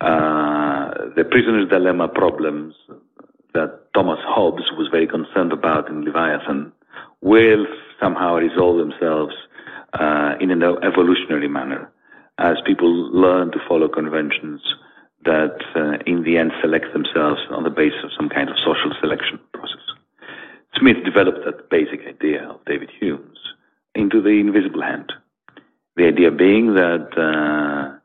[0.00, 2.74] Uh, the prisoner's dilemma problems
[3.54, 6.72] that Thomas Hobbes was very concerned about in Leviathan
[7.20, 7.66] will
[8.00, 9.34] somehow resolve themselves
[9.94, 11.90] uh, in an evolutionary manner
[12.38, 14.60] as people learn to follow conventions
[15.24, 18.92] that uh, in the end select themselves on the basis of some kind of social
[19.00, 19.84] selection process.
[20.78, 23.38] Smith developed that basic idea of David Hume's
[23.94, 25.12] into the invisible hand.
[26.00, 27.98] The idea being that uh,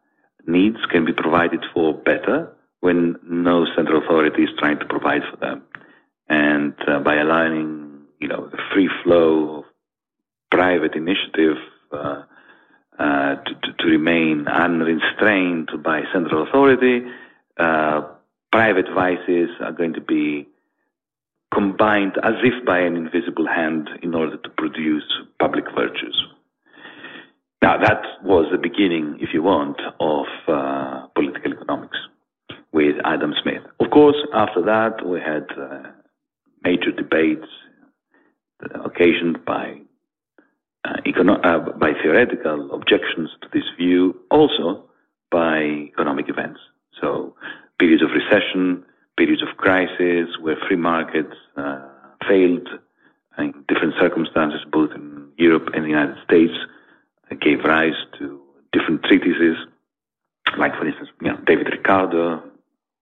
[0.45, 5.37] needs can be provided for better when no central authority is trying to provide for
[5.37, 5.63] them.
[6.27, 9.63] And uh, by allowing, you know, the free flow of
[10.51, 11.55] private initiative
[11.93, 12.23] uh,
[12.99, 16.99] uh, to, to, to, remain unrestrained by central authority,
[17.55, 18.01] uh,
[18.51, 20.45] private vices are going to be
[21.53, 25.05] combined as if by an invisible hand in order to produce
[25.39, 26.21] public virtues.
[27.61, 31.97] Now, that was the beginning, if you want, of uh, political economics
[32.71, 33.63] with Adam Smith.
[33.79, 35.91] Of course, after that, we had uh,
[36.63, 37.47] major debates
[38.83, 39.79] occasioned by
[40.85, 44.83] uh, econo- uh, by theoretical objections to this view, also
[45.31, 45.57] by
[45.93, 46.59] economic events.
[47.01, 47.35] So,
[47.79, 48.83] periods of recession,
[49.17, 51.87] periods of crisis, where free markets uh,
[52.27, 52.67] failed
[53.37, 56.53] in different circumstances, both in Europe and the United States,
[57.41, 59.57] gave rise to different treatises.
[60.57, 62.43] Like, for instance, you know, David Ricardo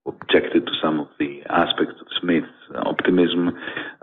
[0.06, 3.58] objected to some of the aspects of Smith's optimism.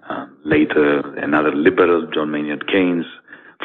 [0.09, 3.05] Um, later, another liberal, John Maynard Keynes,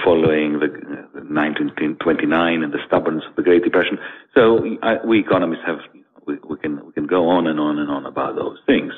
[0.04, 3.98] following the, uh, 1929 and the stubbornness of the Great Depression.
[4.34, 5.80] So I, we economists have
[6.26, 8.94] we, we, can we can go on and on and on about those things.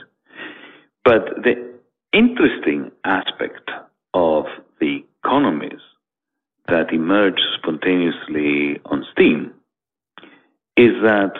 [1.03, 1.73] But the
[2.13, 3.69] interesting aspect
[4.13, 4.45] of
[6.67, 9.53] that emerge spontaneously on steam
[10.75, 11.33] is that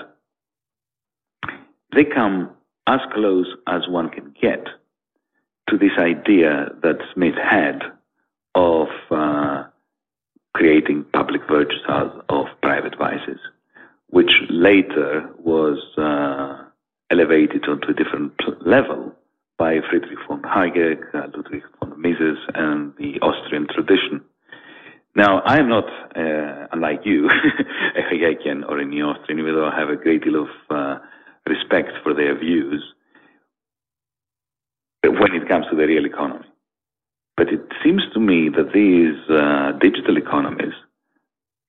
[1.96, 2.50] they come
[2.88, 4.68] as close as one can get
[5.70, 7.82] to this idea that Smith had
[8.56, 9.64] of uh,
[10.54, 13.40] creating public virtues out of private vices,
[14.08, 16.64] which later was uh,
[17.12, 18.34] elevated onto a different
[18.66, 19.14] level
[19.58, 24.22] by Friedrich von Hayek, uh, Ludwig von Mises, and the Austrian tradition.
[25.18, 27.28] Now, I am not, uh, unlike you,
[27.96, 31.00] a Hayekian or a neo-Austrian, even though I have a great deal of uh,
[31.48, 32.84] respect for their views
[35.04, 36.46] when it comes to the real economy.
[37.36, 40.76] But it seems to me that these uh, digital economies,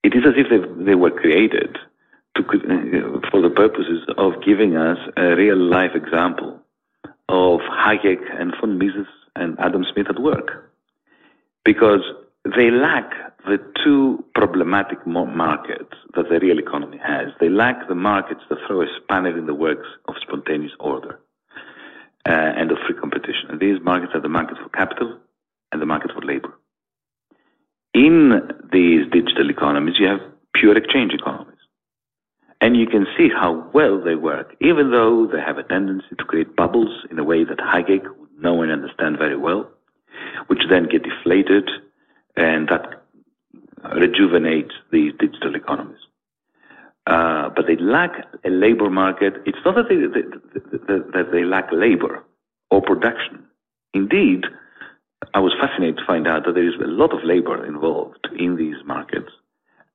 [0.04, 1.78] it is as if they, they were created
[2.37, 6.61] to, uh, for the purposes of giving us a real life example
[7.30, 9.06] of Hayek and von Mises
[9.37, 10.70] and Adam Smith at work.
[11.64, 12.02] Because
[12.44, 13.11] they lack
[13.46, 17.29] the two problematic markets that the real economy has.
[17.40, 21.18] They lack the markets that throw a spanner in the works of spontaneous order
[22.29, 23.51] uh, and of free competition.
[23.51, 25.18] And these markets are the market for capital
[25.72, 26.53] and the market for labor.
[27.94, 28.40] In
[28.72, 30.20] these digital economies, you have
[30.55, 31.55] pure exchange economies.
[32.61, 36.24] And you can see how well they work, even though they have a tendency to
[36.24, 39.70] create bubbles in a way that Hayek would know and understand very well,
[40.48, 41.70] which then get deflated,
[42.38, 43.03] and that
[43.96, 45.98] rejuvenates these digital economies.
[47.07, 48.12] Uh, but they lack
[48.44, 49.35] a labor market.
[49.44, 52.22] It's not that they, that they lack labor
[52.70, 53.44] or production.
[53.94, 54.44] Indeed,
[55.35, 58.57] I was fascinated to find out that there is a lot of labor involved in
[58.57, 59.31] these markets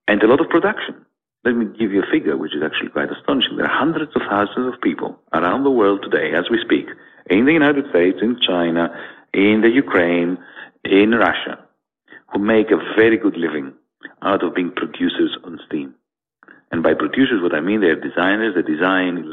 [0.08, 1.06] and a lot of production.
[1.46, 3.58] Let me give you a figure which is actually quite astonishing.
[3.58, 6.88] There are hundreds of thousands of people around the world today, as we speak,
[7.30, 8.90] in the United States, in China,
[9.34, 10.38] in the Ukraine,
[10.84, 11.63] in Russia,
[12.34, 13.74] who make a very good living
[14.22, 15.94] out of being producers on steam.
[16.72, 19.32] And by producers, what I mean, they're designers, they design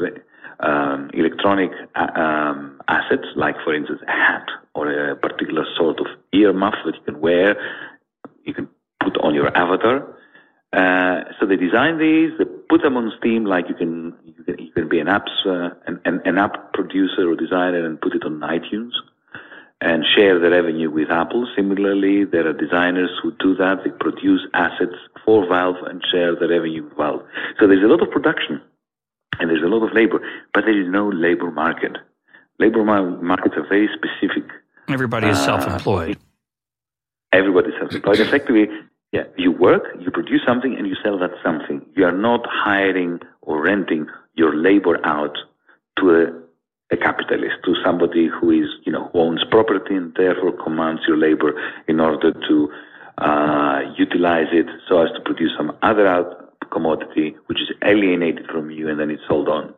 [0.60, 6.06] um, electronic uh, um, assets, like for instance a hat or a particular sort of
[6.32, 7.56] ear muff that you can wear,
[8.44, 8.68] you can
[9.02, 10.16] put on your avatar.
[10.72, 14.58] Uh, so they design these, they put them on Steam, like you can you can,
[14.58, 18.14] you can be an apps uh, an, an, an app producer or designer and put
[18.14, 18.92] it on iTunes
[19.80, 21.48] and share the revenue with Apple.
[21.56, 23.78] Similarly, there are designers who do that.
[23.84, 27.22] They produce assets for Valve and share the revenue with Valve.
[27.58, 28.60] So there's a lot of production
[29.38, 30.20] and there's a lot of labor,
[30.52, 31.96] but there is no labor market.
[32.58, 34.44] Labor markets are very specific.
[34.88, 36.18] Everybody is uh, self-employed.
[37.32, 38.20] Everybody is self-employed.
[38.20, 38.68] Effectively,
[39.12, 41.80] yeah, you work, you produce something, and you sell that something.
[41.96, 45.36] You are not hiring or renting your labor out
[45.98, 46.40] to a
[46.90, 51.16] a capitalist, to somebody who is, you know, who owns property and therefore commands your
[51.16, 51.54] labor
[51.86, 52.72] in order to
[53.18, 58.70] uh, utilize it so as to produce some other out commodity which is alienated from
[58.70, 59.74] you and then it's sold on.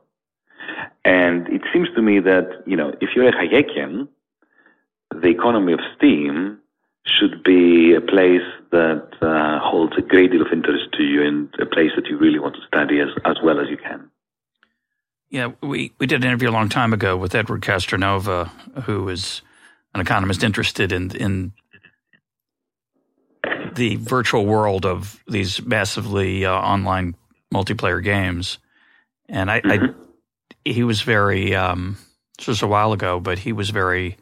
[1.04, 4.08] And it seems to me that, you know, if you're a Hayekian,
[5.10, 6.58] the economy of Steam
[7.04, 11.52] should be a place that uh, holds a great deal of interest to you and
[11.60, 14.08] a place that you really want to study as, as well as you can.
[15.32, 18.50] Yeah, we, we did an interview a long time ago with Edward Castronova,
[18.82, 19.40] who is
[19.94, 21.52] an economist interested in in
[23.74, 27.16] the virtual world of these massively uh, online
[27.52, 28.58] multiplayer games.
[29.26, 29.98] And I, mm-hmm.
[29.98, 31.96] I he was very um,
[32.36, 34.18] this was a while ago, but he was very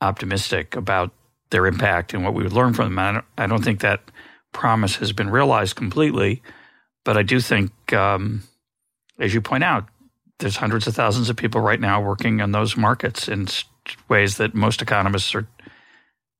[0.00, 1.10] optimistic about
[1.50, 2.98] their impact and what we would learn from them.
[3.00, 4.08] I don't, I don't think that
[4.52, 6.42] promise has been realized completely,
[7.04, 8.44] but I do think, um,
[9.18, 9.88] as you point out,
[10.38, 13.48] there's hundreds of thousands of people right now working in those markets in
[14.08, 15.46] ways that most economists are.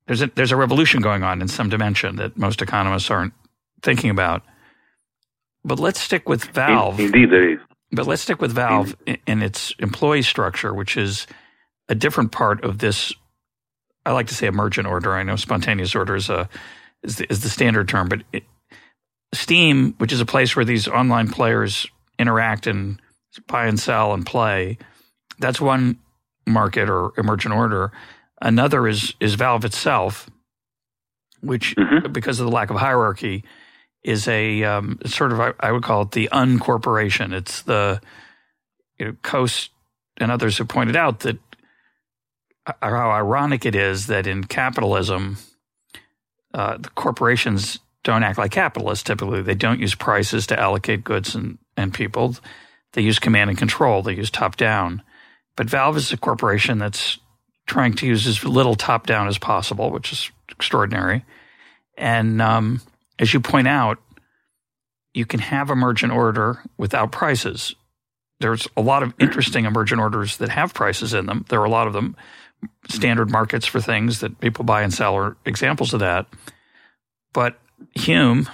[0.07, 3.33] There's a, there's a revolution going on in some dimension that most economists aren't
[3.83, 4.41] thinking about.
[5.63, 6.99] But let's stick with Valve.
[6.99, 7.59] Indeed, there is.
[7.91, 11.27] But let's stick with Valve in, in its employee structure, which is
[11.89, 13.13] a different part of this.
[14.05, 15.13] I like to say emergent order.
[15.13, 16.49] I know spontaneous order is a
[17.03, 18.43] is the, is the standard term, but it,
[19.33, 22.99] Steam, which is a place where these online players interact and
[23.47, 24.77] buy and sell and play.
[25.39, 25.99] That's one
[26.45, 27.91] market or emergent order.
[28.41, 30.29] Another is is Valve itself,
[31.41, 32.11] which mm-hmm.
[32.11, 33.43] because of the lack of hierarchy
[34.03, 37.33] is a um, sort of I, would call it the uncorporation.
[37.33, 38.01] It's the
[38.97, 39.69] you know, Coase
[40.17, 41.37] and others have pointed out that
[42.65, 45.37] uh, how ironic it is that in capitalism,
[46.53, 49.03] uh, the corporations don't act like capitalists.
[49.03, 52.35] Typically, they don't use prices to allocate goods and, and people.
[52.93, 54.01] They use command and control.
[54.01, 55.03] They use top down.
[55.55, 57.19] But Valve is a corporation that's
[57.67, 61.25] trying to use as little top down as possible, which is extraordinary.
[61.97, 62.81] And um,
[63.19, 63.99] as you point out,
[65.13, 67.75] you can have emergent order without prices.
[68.39, 71.45] There's a lot of interesting emergent orders that have prices in them.
[71.49, 72.15] There are a lot of them.
[72.89, 76.25] Standard markets for things that people buy and sell are examples of that.
[77.33, 77.57] But
[77.95, 78.49] Hume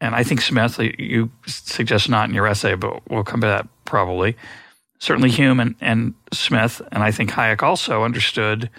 [0.00, 3.68] and I think Smith, you suggest not in your essay, but we'll come to that
[3.88, 4.36] probably.
[5.00, 8.70] Certainly Hume and, and Smith, and I think Hayek also understood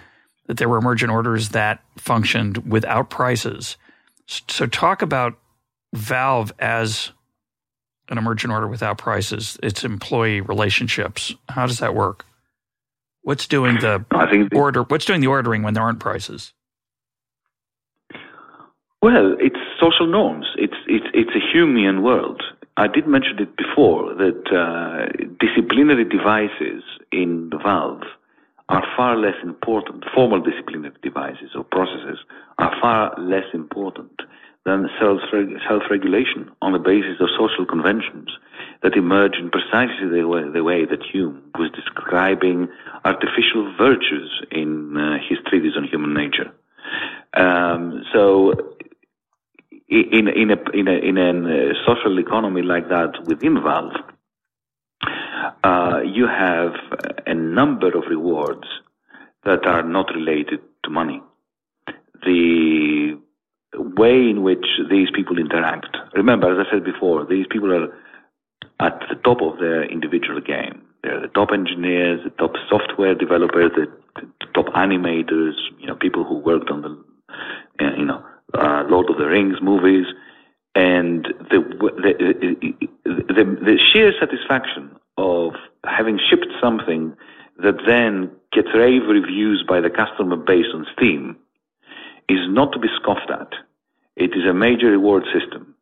[0.46, 3.76] that there were emergent orders that functioned without prices.
[4.26, 5.38] So, talk about
[5.94, 7.12] Valve as
[8.08, 11.34] an emergent order without prices, its employee relationships.
[11.48, 12.24] How does that work?
[13.22, 14.04] What's doing the
[14.54, 14.82] order?
[14.82, 16.52] What's doing the ordering when there aren't prices?
[19.02, 20.46] Well, it's social norms.
[20.56, 22.42] It's it's it's a Humean world.
[22.80, 25.04] I did mention it before that uh,
[25.38, 28.08] disciplinary devices in the Valve
[28.70, 30.04] are far less important.
[30.14, 32.20] Formal disciplinary devices or processes
[32.56, 34.22] are far less important
[34.64, 35.20] than self
[35.68, 38.30] self-regulation on the basis of social conventions
[38.82, 42.66] that emerge in precisely the way, the way that Hume was describing
[43.04, 46.50] artificial virtues in uh, his treatise on human nature.
[47.34, 48.54] Um, so
[49.90, 53.92] in in a in a in a social economy like that within Valve,
[55.64, 56.72] uh, you have
[57.26, 58.66] a number of rewards
[59.44, 61.20] that are not related to money.
[62.22, 63.18] The
[63.74, 65.96] way in which these people interact.
[66.14, 67.88] Remember, as I said before, these people are
[68.80, 70.82] at the top of their individual game.
[71.02, 73.86] They're the top engineers, the top software developers, the,
[74.16, 78.22] the top animators, you know, people who worked on the, you know,
[78.54, 80.06] uh, Lord of the Rings movies,
[80.74, 87.14] and the, the, the, the sheer satisfaction of having shipped something
[87.62, 91.36] that then gets rave reviews by the customer base on Steam
[92.28, 93.52] is not to be scoffed at.
[94.16, 95.74] It is a major reward system.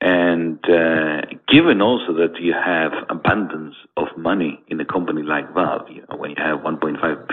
[0.00, 5.90] And uh, given also that you have abundance of money in a company like Valve,
[5.90, 7.28] you know, when you have 1.5,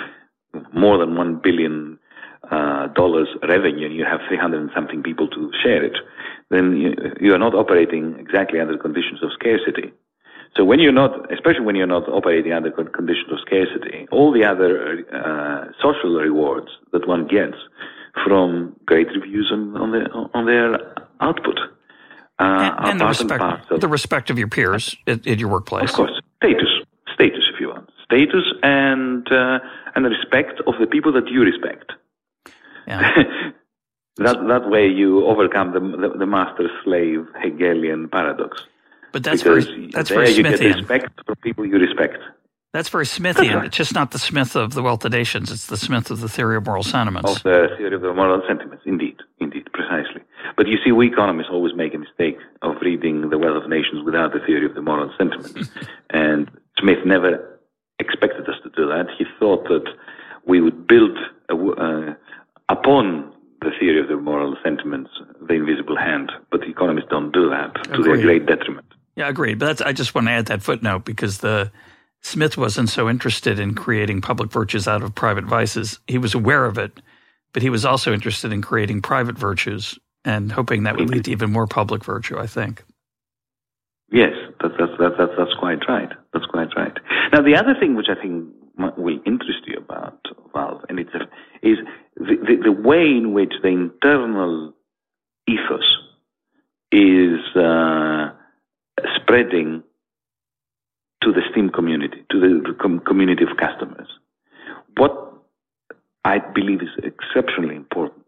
[0.74, 1.98] more than 1 billion
[2.52, 5.98] uh, dollars revenue and you have 300 and something people to share it,
[6.50, 9.94] then you, you are not operating exactly under conditions of scarcity.
[10.56, 14.44] So when you're not, especially when you're not operating under conditions of scarcity, all the
[14.44, 17.58] other uh, social rewards that one gets
[18.24, 21.60] from great reviews on, on, their, on their output
[22.40, 25.90] uh, and, and the, respect, of, the respect of your peers at, at, your workplace.
[25.90, 26.70] Of course, status,
[27.14, 29.60] status, if you want, status, and uh,
[29.96, 31.92] and the respect of the people that you respect.
[32.88, 33.12] Yeah.
[34.18, 38.64] that that way you overcome the the, the master slave Hegelian paradox.
[39.12, 40.60] But that's because very that's very you Smithian.
[40.60, 42.18] get respect from people you respect.
[42.74, 43.56] That's very Smithian.
[43.56, 43.66] Right.
[43.66, 45.52] It's just not the Smith of the Wealth of Nations.
[45.52, 47.38] It's the Smith of the theory of moral sentiments.
[47.38, 50.22] Of the theory of the moral sentiments, indeed, indeed, precisely.
[50.58, 54.04] But you see, we economists always make a mistake of reading the Wealth of Nations
[54.06, 55.70] without the theory of the moral sentiments.
[56.10, 57.60] and Smith never
[58.00, 59.08] expected us to do that.
[59.18, 59.88] He thought that
[60.46, 61.18] we would build
[61.50, 62.14] a, uh,
[62.70, 65.10] upon the theory of the moral sentiments,
[65.48, 66.32] the invisible hand.
[66.52, 68.86] But economists don't do that to their great detriment.
[69.16, 69.60] Yeah, agreed.
[69.60, 71.72] But I just want to add that footnote because the
[72.22, 76.00] Smith wasn't so interested in creating public virtues out of private vices.
[76.08, 77.02] He was aware of it,
[77.54, 81.32] but he was also interested in creating private virtues and hoping that would lead to
[81.32, 82.84] even more public virtue, I think.
[84.12, 86.10] Yes, that's, that's, that's, that's quite right.
[86.34, 86.98] That's quite right.
[87.34, 88.54] Now, the other thing which I think
[88.98, 90.20] will interest you about
[90.54, 91.78] Valve, and it's a, is
[92.20, 94.74] the, the, way in which the internal
[95.48, 95.98] ethos
[96.92, 98.32] is uh,
[99.16, 99.84] spreading
[101.22, 104.08] to the Steam community, to the com- community of customers.
[104.98, 105.34] What
[106.26, 108.26] I believe is exceptionally important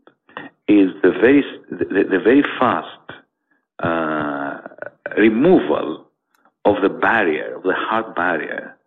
[0.68, 2.88] is the very, the, the very fast
[3.82, 4.60] uh,
[5.18, 6.06] removal
[6.66, 8.78] of the barrier, of the hard barrier,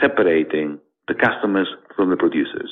[0.00, 0.78] separating
[1.08, 2.70] the customers from the producers,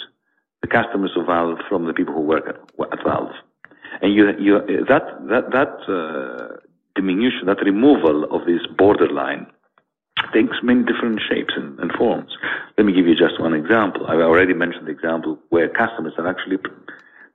[0.63, 2.57] the customers of Valve from the people who work at,
[2.93, 3.35] at Valve.
[4.01, 4.59] And you, you,
[4.89, 6.57] that, that, that uh,
[6.95, 9.47] diminution, that removal of this borderline
[10.33, 12.33] takes many different shapes and, and, forms.
[12.79, 14.07] Let me give you just one example.
[14.07, 16.59] I've already mentioned the example where customers are actually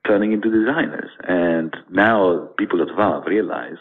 [0.08, 1.10] turning into designers.
[1.28, 3.78] And now people at Valve realize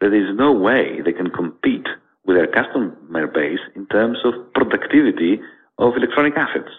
[0.00, 1.86] that there is no way they can compete
[2.24, 5.40] with their customer base in terms of productivity
[5.78, 6.70] of electronic assets.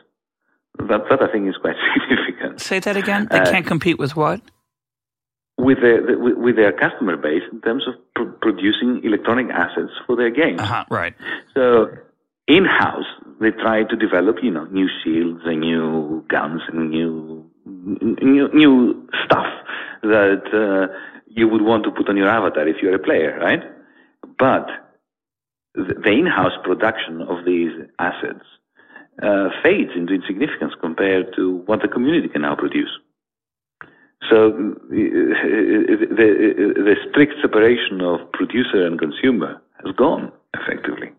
[0.80, 2.62] That, that I think is quite significant.
[2.62, 3.28] Say that again.
[3.32, 4.42] They uh, can't compete with what?
[5.58, 10.30] with their with their customer base in terms of pr- producing electronic assets for their
[10.30, 10.62] games.
[10.62, 11.16] Uh-huh, right.
[11.54, 11.90] So
[12.48, 13.06] in house,
[13.42, 19.10] they try to develop you know new shields and new guns and new new, new
[19.26, 19.48] stuff
[20.04, 20.94] that uh,
[21.28, 23.64] you would want to put on your avatar if you're a player, right?
[24.38, 24.68] But
[25.74, 28.46] the in-house production of these assets
[29.22, 32.92] uh, fades into insignificance compared to what the community can now produce.
[34.30, 34.52] So
[34.90, 41.12] the, the strict separation of producer and consumer has gone effectively.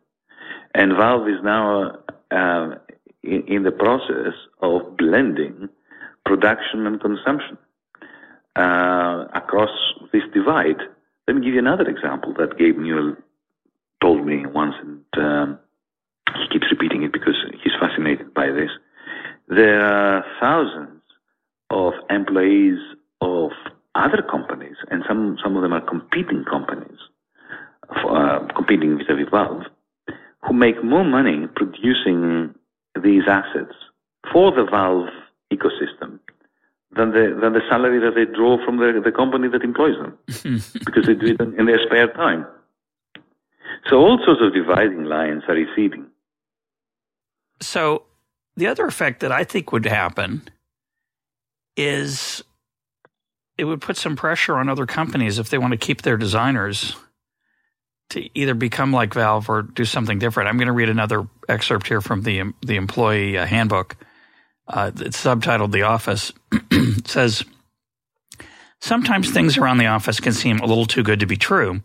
[0.74, 1.98] And Valve is now
[2.30, 2.74] uh,
[3.22, 5.68] in, in, the process of blending
[6.26, 7.56] production and consumption
[8.56, 9.70] uh, across
[10.12, 10.80] this divide.
[11.26, 13.16] Let me give you another example that Gabe Newell
[14.02, 15.58] told me once, and um,
[16.36, 17.36] he keeps repeating it because
[17.80, 18.70] fascinated by this.
[19.48, 21.02] There are thousands
[21.70, 22.78] of employees
[23.20, 23.50] of
[23.94, 26.98] other companies, and some, some of them are competing companies,
[27.90, 29.64] uh, competing vis-a-vis Valve,
[30.46, 32.54] who make more money producing
[33.02, 33.74] these assets
[34.32, 35.08] for the Valve
[35.52, 36.18] ecosystem
[36.96, 40.16] than the, than the salary that they draw from the, the company that employs them,
[40.84, 42.46] because they do it in their spare time.
[43.88, 46.06] So all sorts of dividing lines are receding.
[47.60, 48.04] So
[48.56, 50.42] the other effect that I think would happen
[51.76, 52.42] is
[53.56, 56.96] it would put some pressure on other companies if they want to keep their designers
[58.10, 60.48] to either become like Valve or do something different.
[60.48, 63.96] I'm going to read another excerpt here from the the employee uh, handbook.
[64.66, 66.32] Uh, it's subtitled "The Office."
[66.70, 67.44] it says,
[68.80, 71.82] "Sometimes things around the office can seem a little too good to be true."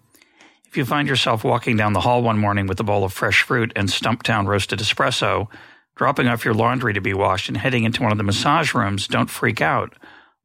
[0.73, 3.43] If you find yourself walking down the hall one morning with a bowl of fresh
[3.43, 5.47] fruit and Stumptown roasted espresso,
[5.95, 9.07] dropping off your laundry to be washed, and heading into one of the massage rooms,
[9.07, 9.93] don't freak out.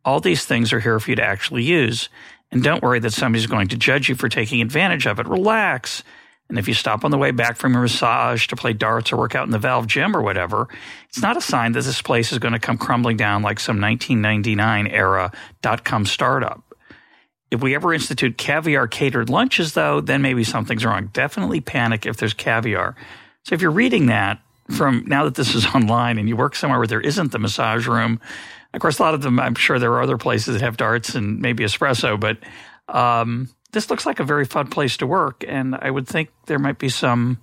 [0.04, 2.10] All these things are here for you to actually use.
[2.52, 5.26] And don't worry that somebody's going to judge you for taking advantage of it.
[5.26, 6.02] Relax.
[6.50, 9.16] And if you stop on the way back from your massage to play darts or
[9.16, 10.68] work out in the Valve gym or whatever,
[11.08, 13.80] it's not a sign that this place is going to come crumbling down like some
[13.80, 16.67] 1999 era dot com startup.
[17.50, 21.10] If we ever institute caviar catered lunches, though, then maybe something's wrong.
[21.12, 22.94] Definitely panic if there's caviar.
[23.44, 24.40] So if you're reading that
[24.70, 27.86] from now that this is online and you work somewhere where there isn't the massage
[27.86, 28.20] room,
[28.74, 31.14] of course, a lot of them, I'm sure there are other places that have darts
[31.14, 32.38] and maybe espresso, but
[32.94, 35.44] um, this looks like a very fun place to work.
[35.46, 37.38] And I would think there might be some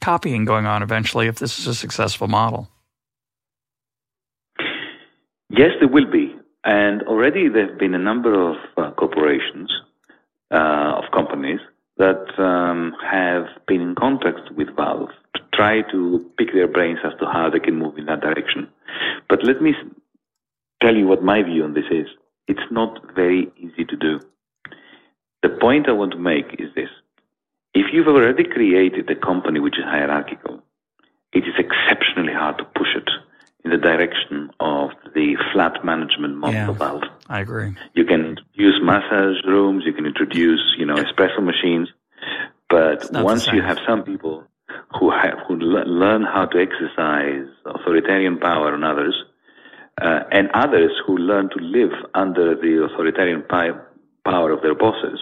[0.00, 2.68] copying going on eventually if this is a successful model.
[5.48, 6.34] Yes, there will be.
[6.64, 9.72] And already there have been a number of uh, corporations,
[10.50, 11.60] uh, of companies,
[11.96, 17.12] that um, have been in contact with Valve to try to pick their brains as
[17.20, 18.68] to how they can move in that direction.
[19.28, 19.74] But let me
[20.82, 22.06] tell you what my view on this is.
[22.48, 24.20] It's not very easy to do.
[25.42, 26.88] The point I want to make is this.
[27.72, 30.62] If you've already created a company which is hierarchical,
[31.32, 33.08] it is exceptionally hard to push it
[33.64, 37.02] in the direction of the flat management model yeah, Valve.
[37.28, 37.74] I agree.
[37.94, 41.88] You can use massage rooms, you can introduce, you know, espresso machines,
[42.68, 44.44] but once you have some people
[44.98, 49.14] who have, who learn how to exercise authoritarian power on others,
[50.00, 55.20] uh, and others who learn to live under the authoritarian power of their bosses,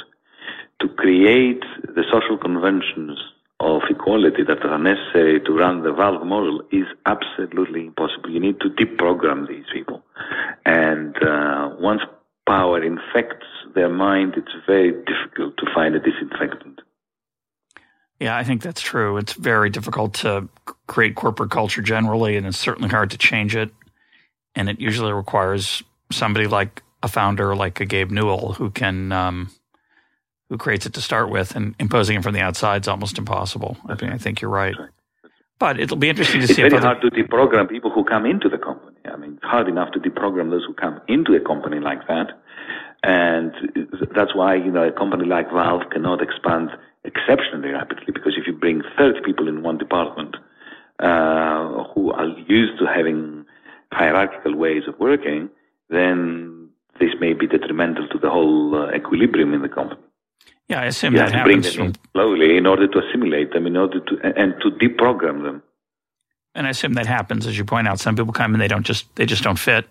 [0.80, 3.18] to create the social conventions
[3.60, 8.30] of equality that are necessary to run the Valve model is absolutely impossible.
[8.30, 10.02] You need to deprogram these people.
[10.64, 12.02] And uh, once
[12.46, 16.80] power infects their mind, it's very difficult to find a disinfectant.
[18.20, 19.16] Yeah, I think that's true.
[19.16, 20.48] It's very difficult to
[20.86, 23.70] create corporate culture generally, and it's certainly hard to change it.
[24.54, 29.50] And it usually requires somebody like a founder, like a Gabe Newell, who can um,
[30.48, 33.76] who creates it to start with, and imposing it from the outside is almost impossible.
[33.86, 34.74] I mean, I think you're right.
[35.58, 36.62] But it'll be interesting to see.
[36.62, 38.96] It's very hard to deprogram people who come into the company.
[39.04, 42.28] I mean, it's hard enough to deprogram those who come into a company like that,
[43.02, 43.52] and
[44.14, 46.70] that's why you know a company like Valve cannot expand
[47.04, 50.36] exceptionally rapidly because if you bring 30 people in one department
[51.00, 53.44] uh, who are used to having
[53.92, 55.48] hierarchical ways of working,
[55.90, 56.68] then
[57.00, 60.00] this may be detrimental to the whole uh, equilibrium in the company.
[60.68, 62.98] Yeah, I assume you that have to bring happens them from, slowly in order to
[62.98, 65.62] assimilate them, in order to and to deprogram them.
[66.54, 68.00] And I assume that happens, as you point out.
[68.00, 69.86] Some people come and they don't just they just don't fit,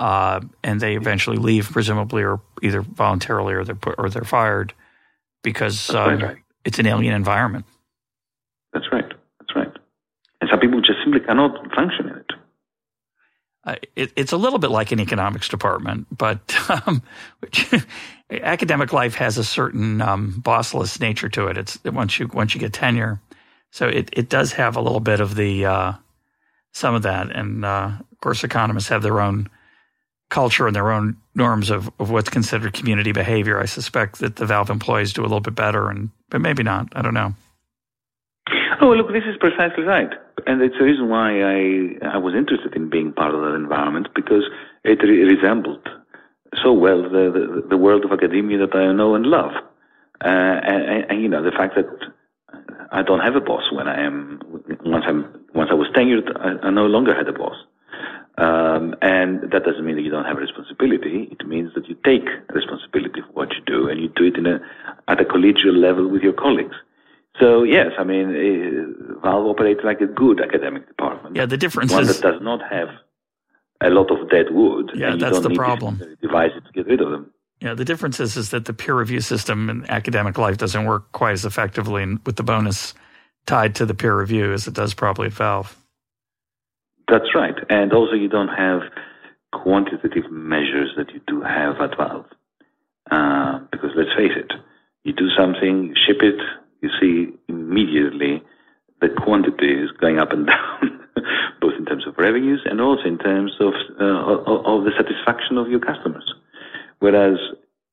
[0.00, 4.72] uh, and they eventually leave, presumably, or either voluntarily or they're put, or they're fired
[5.42, 6.36] because um, right.
[6.64, 7.64] it's an alien environment.
[8.72, 9.04] That's right.
[9.38, 9.76] That's right.
[10.40, 12.32] And some people just simply cannot function in it.
[13.64, 16.40] Uh, it, it's a little bit like an economics department, but
[16.86, 17.02] um,
[18.42, 21.58] academic life has a certain um, bossless nature to it.
[21.58, 23.20] It's once you once you get tenure,
[23.70, 25.92] so it it does have a little bit of the uh,
[26.72, 29.48] some of that, and uh, of course, economists have their own
[30.30, 33.60] culture and their own norms of, of what's considered community behavior.
[33.60, 36.88] I suspect that the Valve employees do a little bit better, and but maybe not.
[36.92, 37.34] I don't know.
[38.80, 40.10] Oh, look, this is precisely right.
[40.46, 44.08] And it's the reason why I, I was interested in being part of that environment
[44.14, 44.42] because
[44.82, 45.86] it re- resembled
[46.62, 49.52] so well the, the, the, world of academia that I know and love.
[50.24, 51.88] Uh, and, and, you know, the fact that
[52.92, 54.40] I don't have a boss when I am,
[54.84, 57.56] once I'm, once I was tenured, I, I no longer had a boss.
[58.38, 61.28] Um, and that doesn't mean that you don't have a responsibility.
[61.30, 64.46] It means that you take responsibility for what you do and you do it in
[64.46, 64.60] a,
[65.08, 66.76] at a collegial level with your colleagues.
[67.40, 71.36] So yes, I mean, uh, Valve operates like a good academic department.
[71.36, 72.88] Yeah, the difference one is that does not have
[73.80, 74.92] a lot of dead wood.
[74.94, 76.00] Yeah, that's the problem.
[76.32, 77.30] To get rid of them.
[77.60, 81.12] Yeah, the difference is is that the peer review system in academic life doesn't work
[81.12, 82.94] quite as effectively, and with the bonus
[83.46, 85.76] tied to the peer review as it does probably at Valve.
[87.08, 88.82] That's right, and also you don't have
[89.52, 92.26] quantitative measures that you do have at Valve.
[93.10, 94.52] Uh, because let's face it,
[95.04, 96.40] you do something, you ship it,
[96.80, 98.42] you see immediately
[99.02, 101.00] the quantity is going up and down,
[101.60, 105.68] both in terms of revenues and also in terms of, uh, of the satisfaction of
[105.68, 106.24] your customers.
[107.00, 107.36] Whereas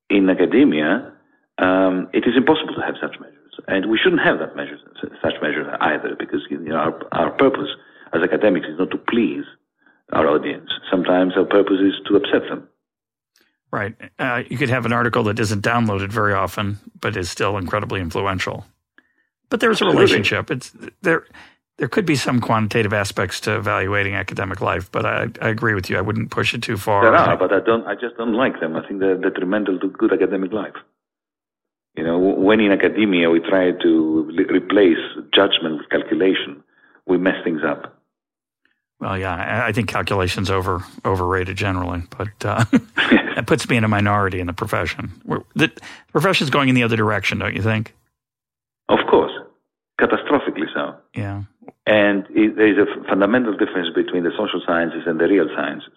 [0.09, 1.11] in academia,
[1.57, 3.35] um, it is impossible to have such measures.
[3.67, 4.79] And we shouldn't have that measures,
[5.21, 7.67] such measures either, because you know, our, our purpose
[8.13, 9.43] as academics is not to please
[10.13, 10.69] our audience.
[10.89, 12.67] Sometimes our purpose is to upset them.
[13.71, 13.95] Right.
[14.17, 18.01] Uh, you could have an article that isn't downloaded very often, but is still incredibly
[18.01, 18.65] influential.
[19.49, 20.51] But there's a relationship.
[20.51, 20.71] It's
[21.01, 21.25] there.
[21.77, 25.89] There could be some quantitative aspects to evaluating academic life, but I, I agree with
[25.89, 25.97] you.
[25.97, 27.03] I wouldn't push it too far.
[27.03, 27.87] There are, but I don't.
[27.87, 28.75] I just don't like them.
[28.75, 30.75] I think they're detrimental to good academic life.
[31.95, 34.97] You know, when in academia we try to replace
[35.33, 36.63] judgment with calculation,
[37.07, 37.95] we mess things up.
[38.99, 42.65] Well, yeah, I think calculation's over overrated generally, but uh,
[43.39, 45.13] It puts me in a minority in the profession.
[45.55, 45.71] the
[46.11, 47.95] profession is going in the other direction, don't you think?
[48.89, 49.28] Of course,
[49.99, 50.95] catastrophically so.
[51.13, 51.43] Yeah.
[51.85, 55.93] And it, there is a fundamental difference between the social sciences and the real sciences.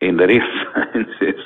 [0.00, 1.40] In the real sciences,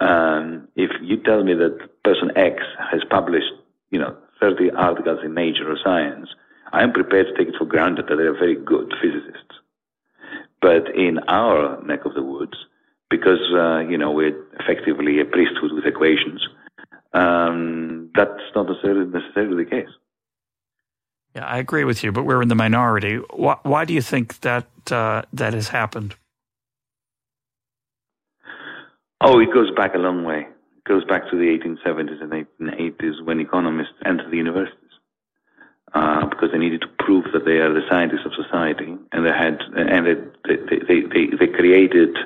[0.00, 3.52] um, if you tell me that person X has published,
[3.90, 6.28] you know, 30 articles in Nature or Science,
[6.72, 9.54] I am prepared to take it for granted that they are very good physicists.
[10.62, 12.56] But in our neck of the woods,
[13.10, 16.46] because uh, you know we're effectively a priesthood with equations,
[17.12, 19.88] um, that's not necessarily, necessarily the case.
[21.34, 23.16] Yeah, I agree with you, but we're in the minority.
[23.30, 26.16] Why, why do you think that uh, that has happened?
[29.20, 30.46] Oh, it goes back a long way.
[30.78, 34.90] It goes back to the 1870s and 1880s when economists entered the universities
[35.92, 39.30] uh, because they needed to prove that they are the scientists of society, and they
[39.30, 40.56] had and they
[40.88, 42.16] they they, they created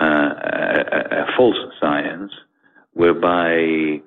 [0.00, 2.32] uh, a, a, false science
[2.92, 4.00] whereby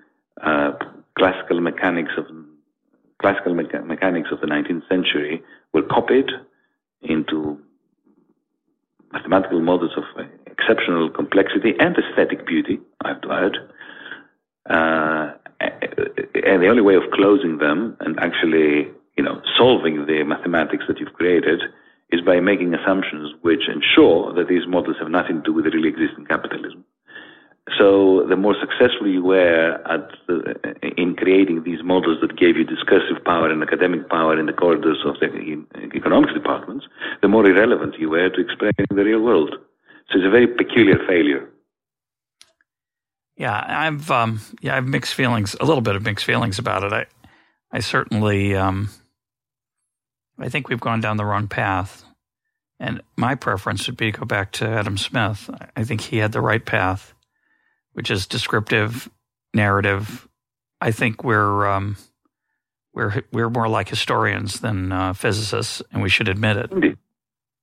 [0.43, 0.71] uh,
[1.17, 2.25] classical mechanics of
[3.23, 5.41] classical mecha- mechanics of the 19th century
[5.73, 6.29] were copied
[7.01, 7.57] into
[9.13, 10.03] mathematical models of
[10.45, 13.55] exceptional complexity and aesthetic beauty, I have to add.
[14.69, 15.33] Uh,
[16.49, 20.99] and the only way of closing them and actually, you know, solving the mathematics that
[20.99, 21.61] you've created
[22.11, 25.71] is by making assumptions which ensure that these models have nothing to do with the
[25.71, 26.83] really existing capitalism.
[27.77, 30.53] So the more successful you were at the,
[30.97, 34.99] in creating these models that gave you discursive power and academic power in the corridors
[35.05, 35.63] of the
[35.95, 36.85] economics departments,
[37.21, 39.55] the more irrelevant you were to explaining the real world.
[40.11, 41.49] So it's a very peculiar failure.
[43.37, 46.93] Yeah, I've um, yeah, I've mixed feelings, a little bit of mixed feelings about it.
[46.93, 47.05] I,
[47.71, 48.89] I certainly, um,
[50.37, 52.03] I think we've gone down the wrong path,
[52.79, 55.49] and my preference would be to go back to Adam Smith.
[55.75, 57.12] I think he had the right path,
[57.93, 59.09] which is descriptive,
[59.53, 60.27] narrative.
[60.81, 61.97] I think we're um,
[62.93, 66.71] we're we're more like historians than uh, physicists, and we should admit it.
[66.71, 66.97] Indeed,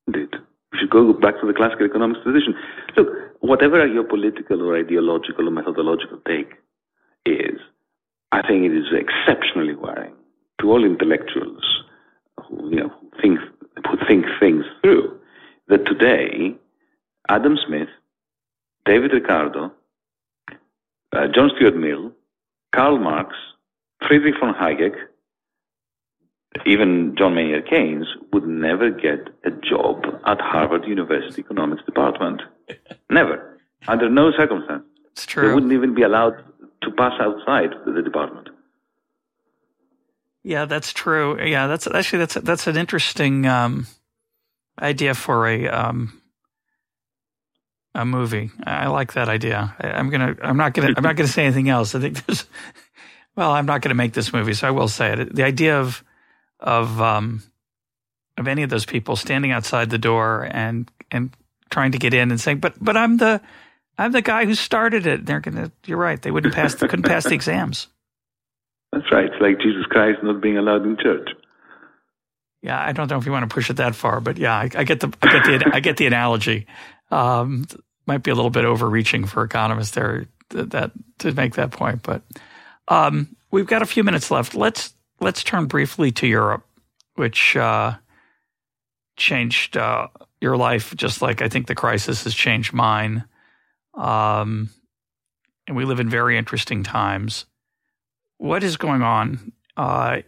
[0.06, 0.30] indeed.
[0.72, 2.54] We should go back to the classical economics tradition.
[2.96, 3.08] Look,
[3.40, 6.54] whatever your political or ideological or methodological take
[7.26, 7.58] is,
[8.32, 10.14] I think it is exceptionally worrying
[10.60, 11.82] to all intellectuals
[12.46, 13.38] who, you know, who think,
[13.86, 15.18] who think things through
[15.68, 16.54] that today
[17.28, 17.88] Adam Smith,
[18.84, 19.72] David Ricardo,
[21.12, 22.12] uh, John Stuart Mill,
[22.74, 23.34] Karl Marx,
[24.06, 24.94] Friedrich von Hayek,
[26.66, 32.42] even John Maynard Keynes would never get a job at Harvard University Economics Department.
[33.11, 33.58] Never.
[33.86, 34.84] Under no circumstance.
[35.12, 35.48] It's true.
[35.48, 36.42] They wouldn't even be allowed
[36.82, 38.48] to pass outside the department.
[40.42, 41.40] Yeah, that's true.
[41.42, 43.86] Yeah, that's actually that's that's an interesting um,
[44.80, 46.19] idea for a um,
[47.95, 48.51] a movie.
[48.64, 49.74] I like that idea.
[49.80, 50.36] I, am gonna.
[50.43, 50.95] I'm not gonna.
[50.97, 51.95] I'm not gonna say anything else.
[51.95, 52.47] I think there's.
[53.36, 55.34] Well, I'm not gonna make this movie, so I will say it.
[55.34, 56.05] The idea of
[56.59, 57.43] of um,
[58.36, 61.30] of any of those people standing outside the door and and
[61.70, 63.41] trying to get in and saying, "But but I'm the
[63.97, 65.70] I'm the guy who started it." They're gonna.
[65.86, 66.20] You're right.
[66.20, 66.74] They wouldn't pass.
[66.74, 67.86] They couldn't pass the exams.
[68.93, 69.26] That's right.
[69.26, 71.30] It's like Jesus Christ not being allowed in church.
[72.62, 74.68] Yeah, I don't know if you want to push it that far, but yeah, I,
[74.74, 76.66] I get the I get the I get the analogy.
[77.11, 77.66] Um,
[78.06, 82.02] might be a little bit overreaching for economists there that, that to make that point,
[82.02, 82.22] but
[82.88, 84.54] um, we've got a few minutes left.
[84.54, 86.66] Let's let's turn briefly to Europe,
[87.14, 87.94] which uh,
[89.16, 90.08] changed uh,
[90.40, 93.24] your life just like I think the crisis has changed mine.
[93.94, 94.70] Um,
[95.66, 97.46] and we live in very interesting times.
[98.38, 99.52] What is going on?
[99.76, 100.22] Uh,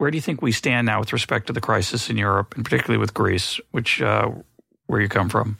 [0.00, 2.64] where do you think we stand now with respect to the crisis in Europe, and
[2.64, 4.30] particularly with Greece, which uh,
[4.86, 5.58] where you come from?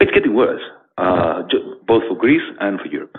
[0.00, 0.62] It's getting worse,
[0.96, 1.42] uh,
[1.86, 3.16] both for Greece and for Europe.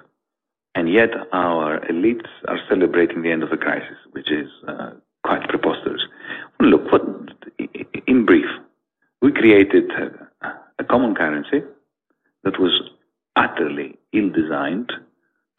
[0.75, 4.91] And yet, our elites are celebrating the end of the crisis, which is uh,
[5.23, 6.01] quite preposterous.
[6.59, 7.01] Look, what,
[8.07, 8.49] in brief,
[9.21, 9.89] we created
[10.79, 11.61] a, common currency
[12.43, 12.73] that was
[13.37, 14.91] utterly ill designed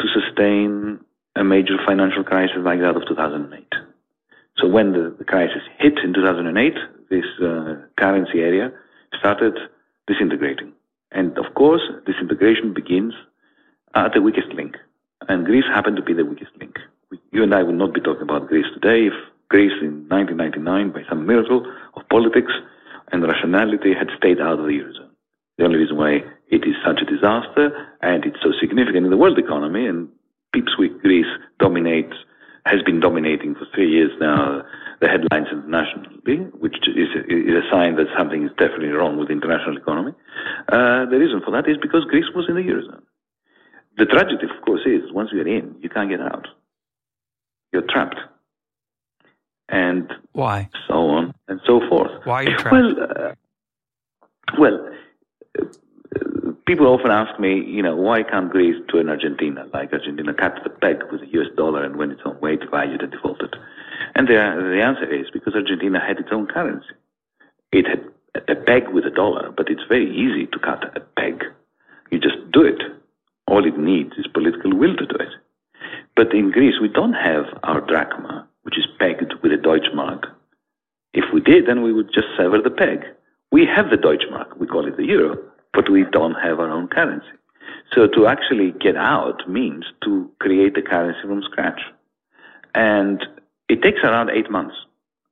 [0.00, 1.00] to sustain
[1.36, 3.66] a major financial crisis like that of 2008.
[4.56, 6.74] So when the, the crisis hit in 2008,
[7.08, 8.72] this uh, currency area
[9.18, 9.56] started
[10.06, 10.72] disintegrating.
[11.12, 13.14] And of course, disintegration begins
[13.94, 14.76] at the weakest link.
[15.28, 16.76] And Greece happened to be the weakest link.
[17.32, 19.14] You and I would not be talking about Greece today if
[19.48, 22.52] Greece in 1999, by some miracle of politics
[23.10, 25.10] and rationality, had stayed out of the Eurozone.
[25.58, 29.16] The only reason why it is such a disaster and it's so significant in the
[29.16, 30.08] world economy and
[30.54, 31.26] pipsqueak Greece
[31.58, 32.14] dominates
[32.66, 34.62] has been dominating for three years now
[35.00, 39.32] the headlines internationally, which is, is a sign that something is definitely wrong with the
[39.32, 40.12] international economy.
[40.68, 43.02] Uh, the reason for that is because Greece was in the Eurozone.
[43.96, 46.48] The tragedy, of course, is once you're in, you can't get out.
[47.72, 48.20] You're trapped.
[49.70, 50.68] And why?
[50.86, 52.10] So on and so forth.
[52.24, 52.72] Why are you trapped?
[52.72, 53.34] Well, uh,
[54.58, 54.90] well,
[56.70, 60.54] people often ask me, you know, why can't Greece do an Argentina like Argentina cut
[60.62, 63.56] the peg with the US dollar and when it's on weight valued and defaulted?
[64.14, 66.94] And the, the answer is because Argentina had its own currency.
[67.72, 68.04] It had
[68.46, 71.42] a peg with a dollar, but it's very easy to cut a peg.
[72.12, 72.80] You just do it.
[73.48, 75.34] All it needs is political will to do it.
[76.14, 80.22] But in Greece, we don't have our drachma, which is pegged with a Deutschmark.
[81.14, 83.06] If we did, then we would just sever the peg.
[83.50, 85.36] We have the Deutschmark, we call it the euro,
[85.72, 87.26] but we don't have our own currency.
[87.94, 91.80] So to actually get out means to create a currency from scratch.
[92.74, 93.22] And
[93.68, 94.74] it takes around eight months.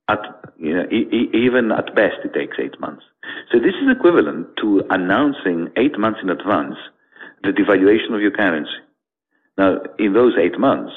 [0.09, 0.19] At,
[0.57, 3.03] you know, e- even at best, it takes eight months.
[3.51, 6.75] So this is equivalent to announcing eight months in advance
[7.43, 8.71] the devaluation of your currency.
[9.57, 10.91] Now, in those eight months,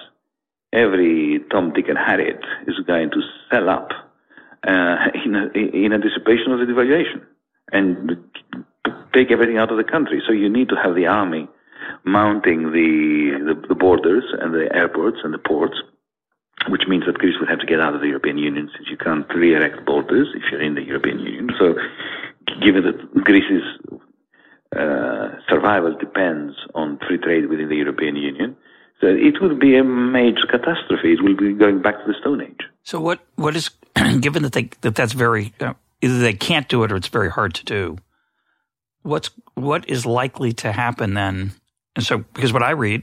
[0.72, 3.20] every Tom, Dick, and Harriet is going to
[3.50, 3.90] sell up
[4.66, 7.22] uh, in, in anticipation of the devaluation
[7.70, 8.16] and
[9.14, 10.22] take everything out of the country.
[10.26, 11.48] So you need to have the army
[12.04, 15.76] mounting the, the, the borders and the airports and the ports,
[16.68, 18.96] which means that Greece would have to get out of the European Union since you
[18.96, 21.50] can't re-erect borders if you're in the European Union.
[21.58, 21.74] So
[22.60, 23.62] given that Greece's
[24.76, 28.56] uh, survival depends on free trade within the European Union,
[29.00, 31.14] so it would be a major catastrophe.
[31.14, 32.60] It will be going back to the Stone Age.
[32.84, 33.70] So what what is
[34.20, 37.30] given that they that that's very uh, either they can't do it or it's very
[37.30, 37.98] hard to do.
[39.02, 41.52] What's what is likely to happen then?
[41.96, 43.02] And so because what I read,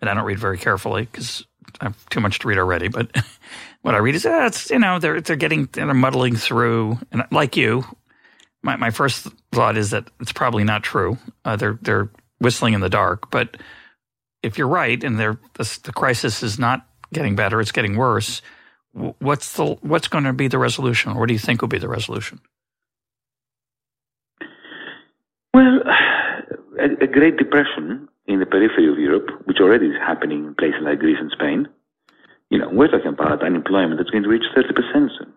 [0.00, 1.44] and I don't read very carefully because
[1.80, 3.14] I have too much to read already, but
[3.82, 7.56] what I read is that's you know they're they're getting they're muddling through, and like
[7.56, 7.84] you,
[8.62, 11.18] my my first thought is that it's probably not true.
[11.44, 12.10] Uh, they're they're
[12.40, 13.56] whistling in the dark, but
[14.42, 18.40] if you're right and they're the, the crisis is not getting better, it's getting worse
[18.92, 21.14] what's the what's going to be the resolution?
[21.14, 22.40] What do you think will be the resolution?
[25.54, 25.80] Well,
[26.78, 30.80] a, a, Great Depression in the periphery of Europe, which already is happening in places
[30.82, 31.68] like Greece and Spain.
[32.50, 35.32] You know, we're talking about unemployment that's going to reach thirty percent soon.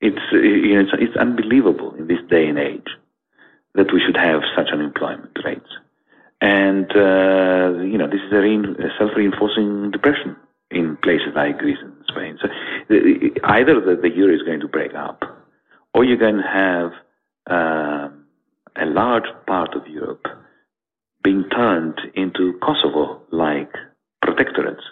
[0.00, 2.88] It's, you know, it's it's unbelievable in this day and age
[3.74, 5.68] that we should have such unemployment rates.
[6.40, 10.36] And uh, you know, this is a, re- a self-reinforcing depression
[10.70, 12.38] in places like Greece and Spain.
[12.40, 12.48] So
[13.44, 15.24] either the, the euro is going to break up,
[15.94, 16.92] or you're going to have
[17.48, 18.08] uh,
[18.80, 20.26] a large part of Europe
[21.22, 23.72] being turned into Kosovo-like
[24.24, 24.82] protectorates.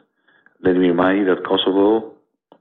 [0.62, 2.14] Let me remind you that Kosovo,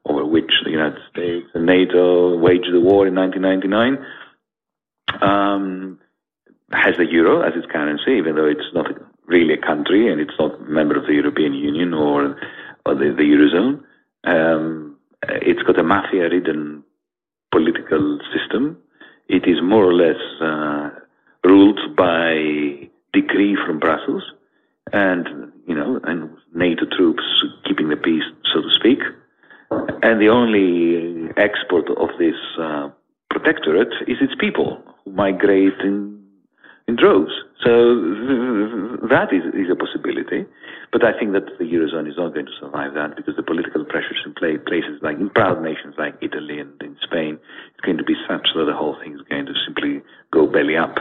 [0.06, 4.06] over which the United States and NATO waged the war in 1999,
[5.22, 6.00] um,
[6.72, 8.88] has the euro as its currency, even though it's not
[9.26, 12.38] really a country and it's not a member of the European Union or
[12.86, 13.82] or the, the Eurozone.
[14.26, 16.84] Um, it's got a mafia-ridden
[17.52, 18.78] political system.
[19.30, 20.90] It is more or less uh,
[21.44, 24.24] ruled by decree from Brussels,
[24.92, 27.24] and you know, and NATO troops
[27.66, 28.24] keeping the peace,
[28.54, 29.00] so to speak.
[30.04, 32.90] And the only export of this uh,
[33.30, 36.14] protectorate is its people who migrate in
[36.88, 37.32] in droves.
[37.64, 37.96] So
[39.08, 40.46] that is, is a possibility.
[40.92, 43.86] But I think that the Eurozone is not going to survive that because the political
[43.86, 47.40] pressures in play, places like in proud nations like Italy and in Spain,
[47.72, 50.76] it's going to be such that the whole thing is going to simply go belly
[50.76, 51.00] up.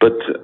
[0.00, 0.38] But uh,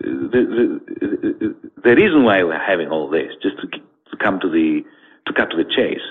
[0.00, 4.84] the, the, the reason why we're having all this, just to, to come to the,
[5.26, 6.02] to cut to the chase,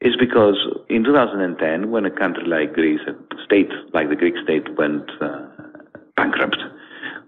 [0.00, 0.56] is because
[0.88, 3.14] in 2010, when a country like Greece, a
[3.44, 5.46] state like the Greek state went uh,
[6.16, 6.58] bankrupt,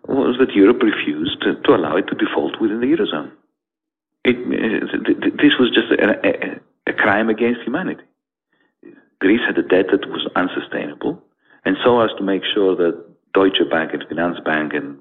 [0.09, 3.31] was that Europe refused to, to allow it to default within the Eurozone.
[4.25, 4.37] It,
[5.37, 8.03] this was just a, a, a, crime against humanity.
[9.21, 11.23] Greece had a debt that was unsustainable,
[11.65, 13.04] and so as to make sure that
[13.35, 14.99] Deutsche Bank and Finanzbank and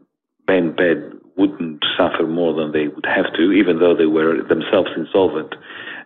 [0.47, 5.55] BNP wouldn't suffer more than they would have to, even though they were themselves insolvent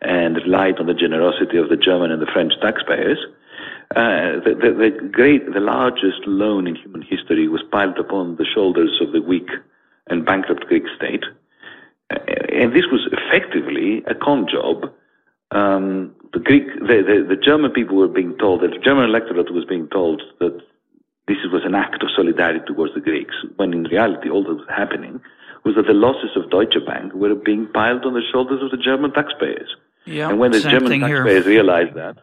[0.02, 3.18] and relied on the generosity of the German and the French taxpayers,
[3.96, 8.46] uh, the, the, the, great, the largest loan in human history was piled upon the
[8.46, 9.50] shoulders of the weak
[10.08, 11.24] and bankrupt Greek state.
[12.12, 12.20] Uh,
[12.54, 14.92] and this was effectively a con job.
[15.52, 19.54] Um, the Greek, the, the, the, German people were being told, that the German electorate
[19.54, 20.60] was being told that
[21.28, 24.68] this was an act of solidarity towards the Greeks, when in reality all that was
[24.70, 25.20] happening
[25.66, 28.78] was that the losses of Deutsche Bank were being piled on the shoulders of the
[28.78, 29.76] German taxpayers.
[30.06, 31.24] Yeah, and when the German thing here.
[31.24, 32.18] taxpayers realized that,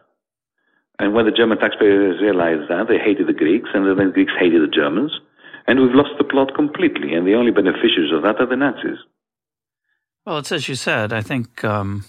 [0.97, 4.33] and when the German taxpayers realized that, they hated the Greeks, and then the Greeks
[4.39, 5.11] hated the Germans,
[5.67, 7.13] and we've lost the plot completely.
[7.13, 8.97] And the only beneficiaries of that are the Nazis.
[10.25, 11.13] Well, it's as you said.
[11.13, 12.05] I think um,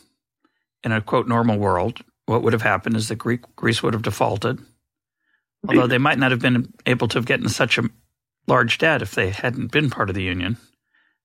[0.82, 4.03] in a quote normal world, what would have happened is that Greek, Greece would have
[4.03, 4.61] defaulted,
[5.69, 7.89] although they might not have been able to have gotten such a
[8.47, 10.57] large debt if they hadn't been part of the union.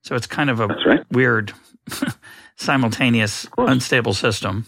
[0.03, 1.05] So it's kind of a right.
[1.11, 1.53] weird,
[2.55, 4.65] simultaneous, unstable system.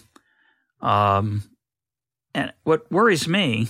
[0.80, 1.42] Um,
[2.34, 3.68] and what worries me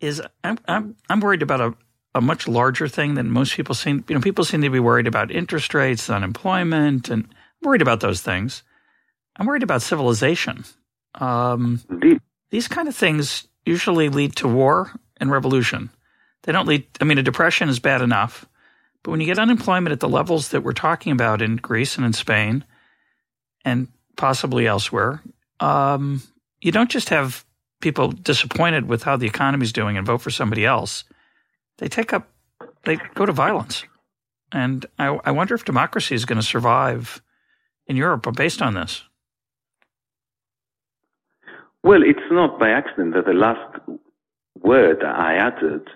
[0.00, 1.74] is I'm I'm I'm worried about a,
[2.14, 4.04] a much larger thing than most people seem.
[4.08, 8.00] You know, people seem to be worried about interest rates, unemployment, and I'm worried about
[8.00, 8.62] those things.
[9.36, 10.64] I'm worried about civilization.
[11.14, 12.20] Um, Indeed.
[12.50, 15.90] these kind of things usually lead to war and revolution.
[16.42, 16.86] They don't lead.
[17.00, 18.46] I mean, a depression is bad enough,
[19.02, 22.06] but when you get unemployment at the levels that we're talking about in Greece and
[22.06, 22.64] in Spain,
[23.64, 25.22] and possibly elsewhere,
[25.60, 26.22] um,
[26.60, 27.44] you don't just have
[27.80, 31.04] people disappointed with how the economy's doing and vote for somebody else.
[31.78, 32.28] They take up,
[32.84, 33.84] they go to violence.
[34.52, 37.22] And I, I wonder if democracy is going to survive
[37.86, 39.02] in Europe based on this.
[41.82, 43.78] Well, it's not by accident that the last
[44.62, 45.88] word I uttered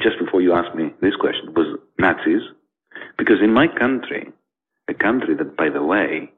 [0.00, 2.42] just before you asked me this question was Nazis,
[3.16, 4.30] because in my country,
[4.88, 6.30] a country that, by the way,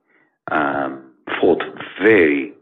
[0.50, 1.62] um, fought
[2.02, 2.54] very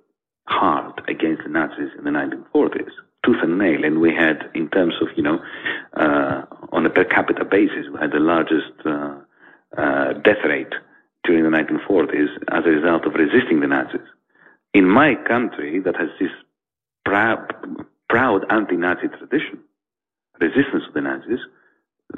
[0.48, 2.90] hard against the Nazis in the 1940s,
[3.24, 5.38] tooth and nail, and we had, in terms of, you know,
[5.96, 6.42] uh,
[6.72, 9.14] on a per capita basis, we had the largest uh,
[9.76, 10.72] uh, death rate
[11.24, 14.00] during the 1940s as a result of resisting the Nazis.
[14.74, 16.30] In my country, that has this
[17.04, 19.58] proud, anti-Nazi tradition,
[20.40, 21.40] resistance to the Nazis,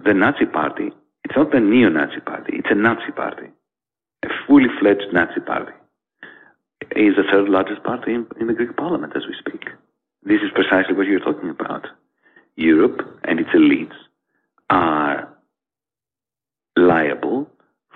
[0.04, 0.90] the Nazi Party,
[1.24, 3.46] it's not a neo-Nazi party, it's a Nazi party,
[4.24, 5.72] a fully fledged Nazi party
[6.96, 9.68] is the third largest party in, in, the Greek parliament as we speak.
[10.22, 11.86] This is precisely what you're talking about.
[12.56, 13.94] Europe and its elites
[14.68, 15.28] are
[16.76, 17.48] liable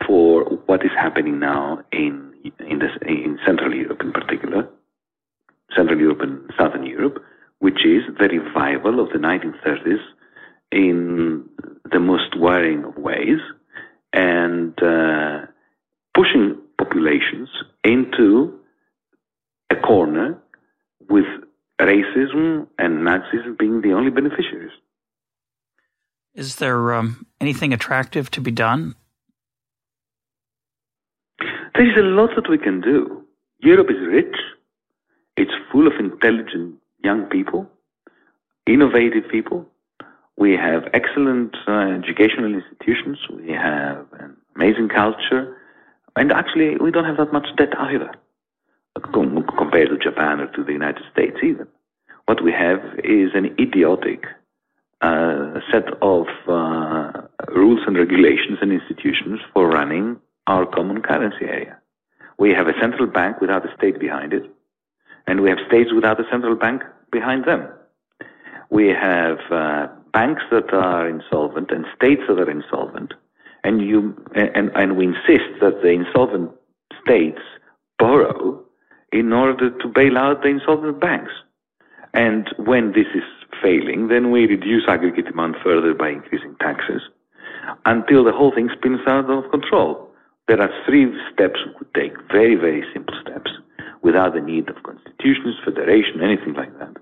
[0.07, 4.69] for what is happening now in in, this, in Central Europe, in particular,
[5.75, 7.23] Central Europe and Southern Europe,
[7.59, 10.03] which is the revival of the 1930s
[10.71, 11.49] in
[11.91, 13.39] the most worrying of ways,
[14.13, 15.47] and uh,
[16.15, 17.49] pushing populations
[17.85, 18.59] into
[19.71, 20.39] a corner
[21.09, 21.25] with
[21.81, 24.71] racism and Nazism being the only beneficiaries.
[26.35, 28.95] Is there um, anything attractive to be done?
[31.75, 33.25] There is a lot that we can do.
[33.59, 34.37] Europe is rich.
[35.37, 37.69] It's full of intelligent young people,
[38.67, 39.67] innovative people.
[40.37, 43.19] We have excellent uh, educational institutions.
[43.29, 45.57] We have an amazing culture.
[46.15, 48.13] And actually, we don't have that much debt either
[49.13, 51.67] compared to Japan or to the United States even.
[52.27, 54.27] What we have is an idiotic
[55.01, 61.79] uh, set of uh, rules and regulations and institutions for running our common currency area.
[62.39, 64.45] We have a central bank without a state behind it,
[65.27, 67.69] and we have states without a central bank behind them.
[68.71, 73.15] We have uh, banks that are insolvent and states that are insolvent,
[73.63, 76.51] and you and, and we insist that the insolvent
[77.03, 77.41] states
[77.99, 78.61] borrow
[79.13, 81.33] in order to bail out the insolvent banks.
[82.15, 83.23] And when this is
[83.63, 87.03] failing, then we reduce aggregate demand further by increasing taxes
[87.87, 90.11] until the whole thing spins out of control.
[90.47, 93.51] There are three steps we could take, very, very simple steps,
[94.03, 96.95] without the need of constitutions, federation, anything like that,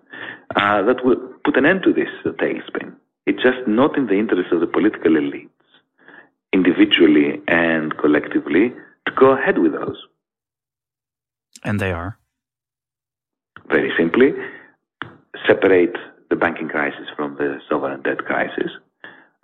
[0.55, 2.95] uh, that will put an end to this uh, tailspin.
[3.27, 5.49] It's just not in the interest of the political elites,
[6.53, 8.73] individually and collectively,
[9.07, 9.97] to go ahead with those.
[11.65, 12.19] And they are?
[13.69, 14.33] Very simply,
[15.47, 15.97] separate
[16.31, 18.71] the banking crisis from the sovereign debt crisis.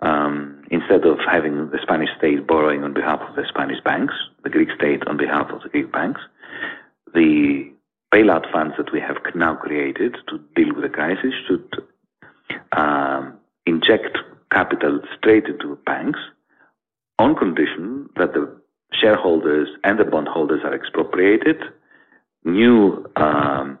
[0.01, 4.49] Um, instead of having the Spanish state borrowing on behalf of the Spanish banks, the
[4.49, 6.21] Greek state on behalf of the Greek banks,
[7.13, 7.69] the
[8.13, 11.83] bailout funds that we have now created to deal with the crisis should
[12.71, 14.17] um, inject
[14.51, 16.19] capital straight into banks
[17.19, 18.49] on condition that the
[18.93, 21.61] shareholders and the bondholders are expropriated
[22.43, 23.79] new um,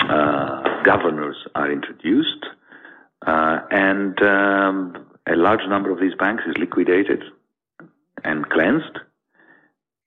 [0.00, 2.46] uh, governors are introduced,
[3.26, 7.22] uh, and um, a large number of these banks is liquidated
[8.24, 8.98] and cleansed.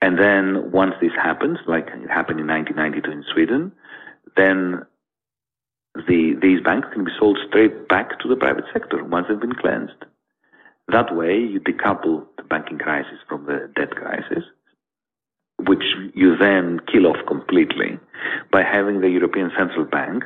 [0.01, 3.71] And then once this happens, like it happened in 1992 in Sweden,
[4.36, 4.86] then
[5.95, 9.55] the, these banks can be sold straight back to the private sector once they've been
[9.55, 10.05] cleansed.
[10.89, 14.43] That way, you decouple the banking crisis from the debt crisis
[15.67, 17.99] which you then kill off completely
[18.51, 20.24] by having the European Central Bank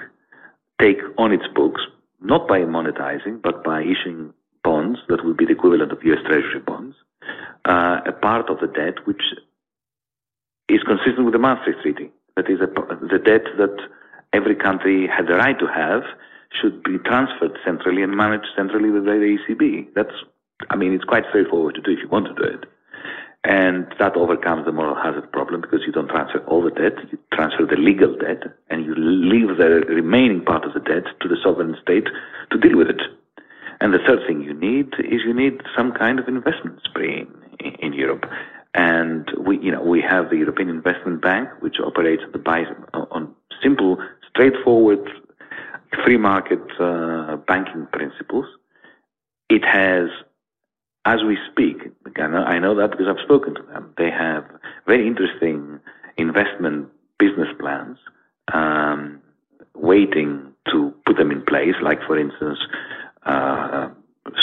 [0.81, 1.81] take on its books,
[2.21, 4.33] not by monetizing, but by issuing
[4.77, 6.95] bonds that will be the equivalent of US Treasury bonds,
[7.65, 9.23] uh, a part of the debt which
[10.69, 12.11] is consistent with the Maastricht Treaty.
[12.35, 12.67] That is, a,
[13.13, 13.77] the debt that
[14.33, 16.03] every country had the right to have
[16.57, 19.87] should be transferred centrally and managed centrally by the ECB.
[19.95, 20.17] That's,
[20.69, 22.65] I mean, it's quite straightforward to do if you want to do it.
[23.43, 27.17] And that overcomes the moral hazard problem because you don't transfer all the debt, you
[27.33, 31.37] transfer the legal debt, and you leave the remaining part of the debt to the
[31.43, 32.07] sovereign state
[32.51, 33.01] to deal with it.
[33.79, 37.27] And the third thing you need is you need some kind of investment spree
[37.79, 38.25] in, Europe.
[38.73, 43.35] And we, you know, we have the European Investment Bank, which operates on, the, on
[43.61, 43.97] simple,
[44.29, 45.07] straightforward,
[46.03, 48.45] free market uh, banking principles.
[49.49, 50.09] It has
[51.07, 51.77] as we speak,
[52.17, 53.93] I know that because I've spoken to them.
[53.97, 54.43] They have
[54.85, 55.79] very interesting
[56.17, 57.97] investment business plans,
[58.53, 59.21] um,
[59.73, 62.59] waiting to put them in place, like, for instance,
[63.27, 63.89] uh,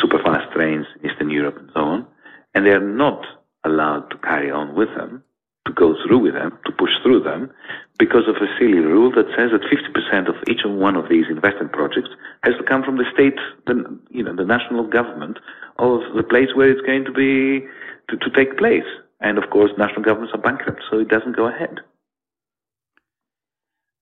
[0.00, 2.06] super fast trains in Eastern Europe and so on.
[2.54, 3.24] And they're not
[3.64, 5.22] allowed to carry on with them,
[5.66, 7.50] to go through with them, to push through them,
[7.98, 11.24] because of a silly rule that says that 50% of each and one of these
[11.30, 12.10] investment projects
[12.42, 13.74] has to come from the state, the,
[14.10, 15.38] you know, the national government
[15.78, 17.66] of the place where it's going to be,
[18.08, 18.86] to, to take place.
[19.20, 21.80] And of course, national governments are bankrupt, so it doesn't go ahead.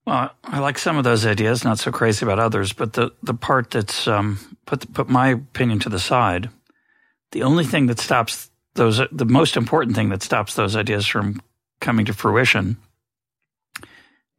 [0.06, 2.72] Well, I like some of those ideas, not so crazy about others.
[2.72, 6.50] But the, the part that's um, put put my opinion to the side,
[7.30, 11.40] the only thing that stops those, the most important thing that stops those ideas from
[11.80, 12.78] coming to fruition,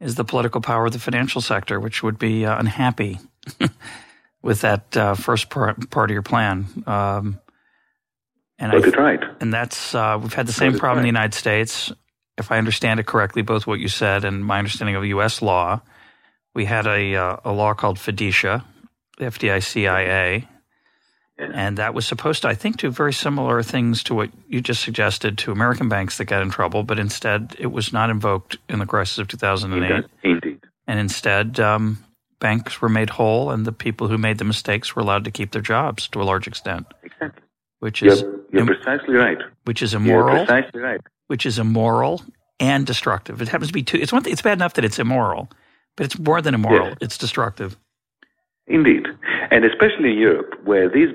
[0.01, 3.19] is the political power of the financial sector, which would be uh, unhappy
[4.41, 6.65] with that uh, first part, part of your plan.
[6.85, 7.39] Um,
[8.59, 9.23] and I, right.
[9.39, 10.97] And that's uh, we've had the same problem right.
[10.97, 11.91] in the United States.
[12.37, 15.41] If I understand it correctly, both what you said and my understanding of U.S.
[15.41, 15.81] law,
[16.55, 18.63] we had a uh, a law called FDICIA,
[19.19, 20.47] FDICIA,
[21.39, 21.51] yeah.
[21.53, 24.81] and that was supposed to, I think, do very similar things to what you just
[24.83, 28.79] suggested to American banks that got in trouble, but instead it was not invoked in
[28.79, 30.05] the crisis of 2008.
[30.23, 30.59] Indeed.
[30.87, 32.03] And instead, um,
[32.39, 35.51] banks were made whole, and the people who made the mistakes were allowed to keep
[35.51, 36.85] their jobs to a large extent.
[37.03, 37.43] Exactly.
[37.79, 39.37] Which is you're, you're Im- precisely right.
[39.65, 40.37] Which is immoral.
[40.37, 41.01] You're precisely right.
[41.27, 42.21] Which is immoral
[42.59, 43.41] and destructive.
[43.41, 43.97] It happens to be two.
[43.97, 44.23] It's one.
[44.23, 45.49] Th- it's bad enough that it's immoral,
[45.95, 46.89] but it's more than immoral.
[46.89, 46.97] Yes.
[47.01, 47.77] It's destructive.
[48.67, 49.07] Indeed,
[49.51, 51.09] and especially in Europe, where these.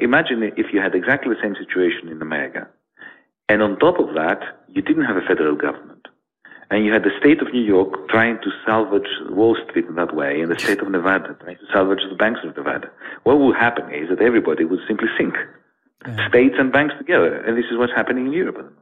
[0.00, 2.68] Imagine if you had exactly the same situation in America,
[3.48, 6.06] and on top of that, you didn't have a federal government.
[6.70, 10.16] And you had the state of New York trying to salvage Wall Street in that
[10.16, 12.90] way, and the state of Nevada trying to salvage the banks of Nevada.
[13.24, 15.34] What would happen is that everybody would simply sink,
[16.06, 16.28] yeah.
[16.28, 17.36] states and banks together.
[17.42, 18.72] And this is what's happening in Europe.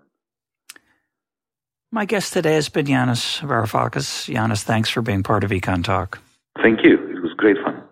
[1.92, 4.32] My guest today has been Yanis Varoufakis.
[4.32, 6.18] Yanis, thanks for being part of EconTalk.
[6.62, 6.94] Thank you.
[6.94, 7.82] It was great fun.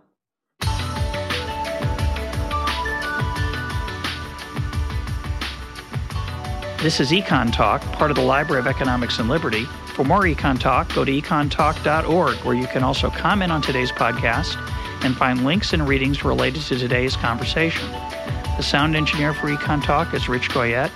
[6.81, 9.65] This is EconTalk, part of the Library of Economics and Liberty.
[9.97, 14.57] For more EconTalk, go to econtalk.org, where you can also comment on today's podcast
[15.05, 17.91] and find links and readings related to today's conversation.
[17.91, 20.93] The sound engineer for EconTalk is Rich Goyette.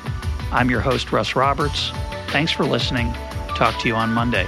[0.53, 1.91] I'm your host, Russ Roberts.
[2.33, 3.12] Thanks for listening.
[3.57, 4.47] Talk to you on Monday.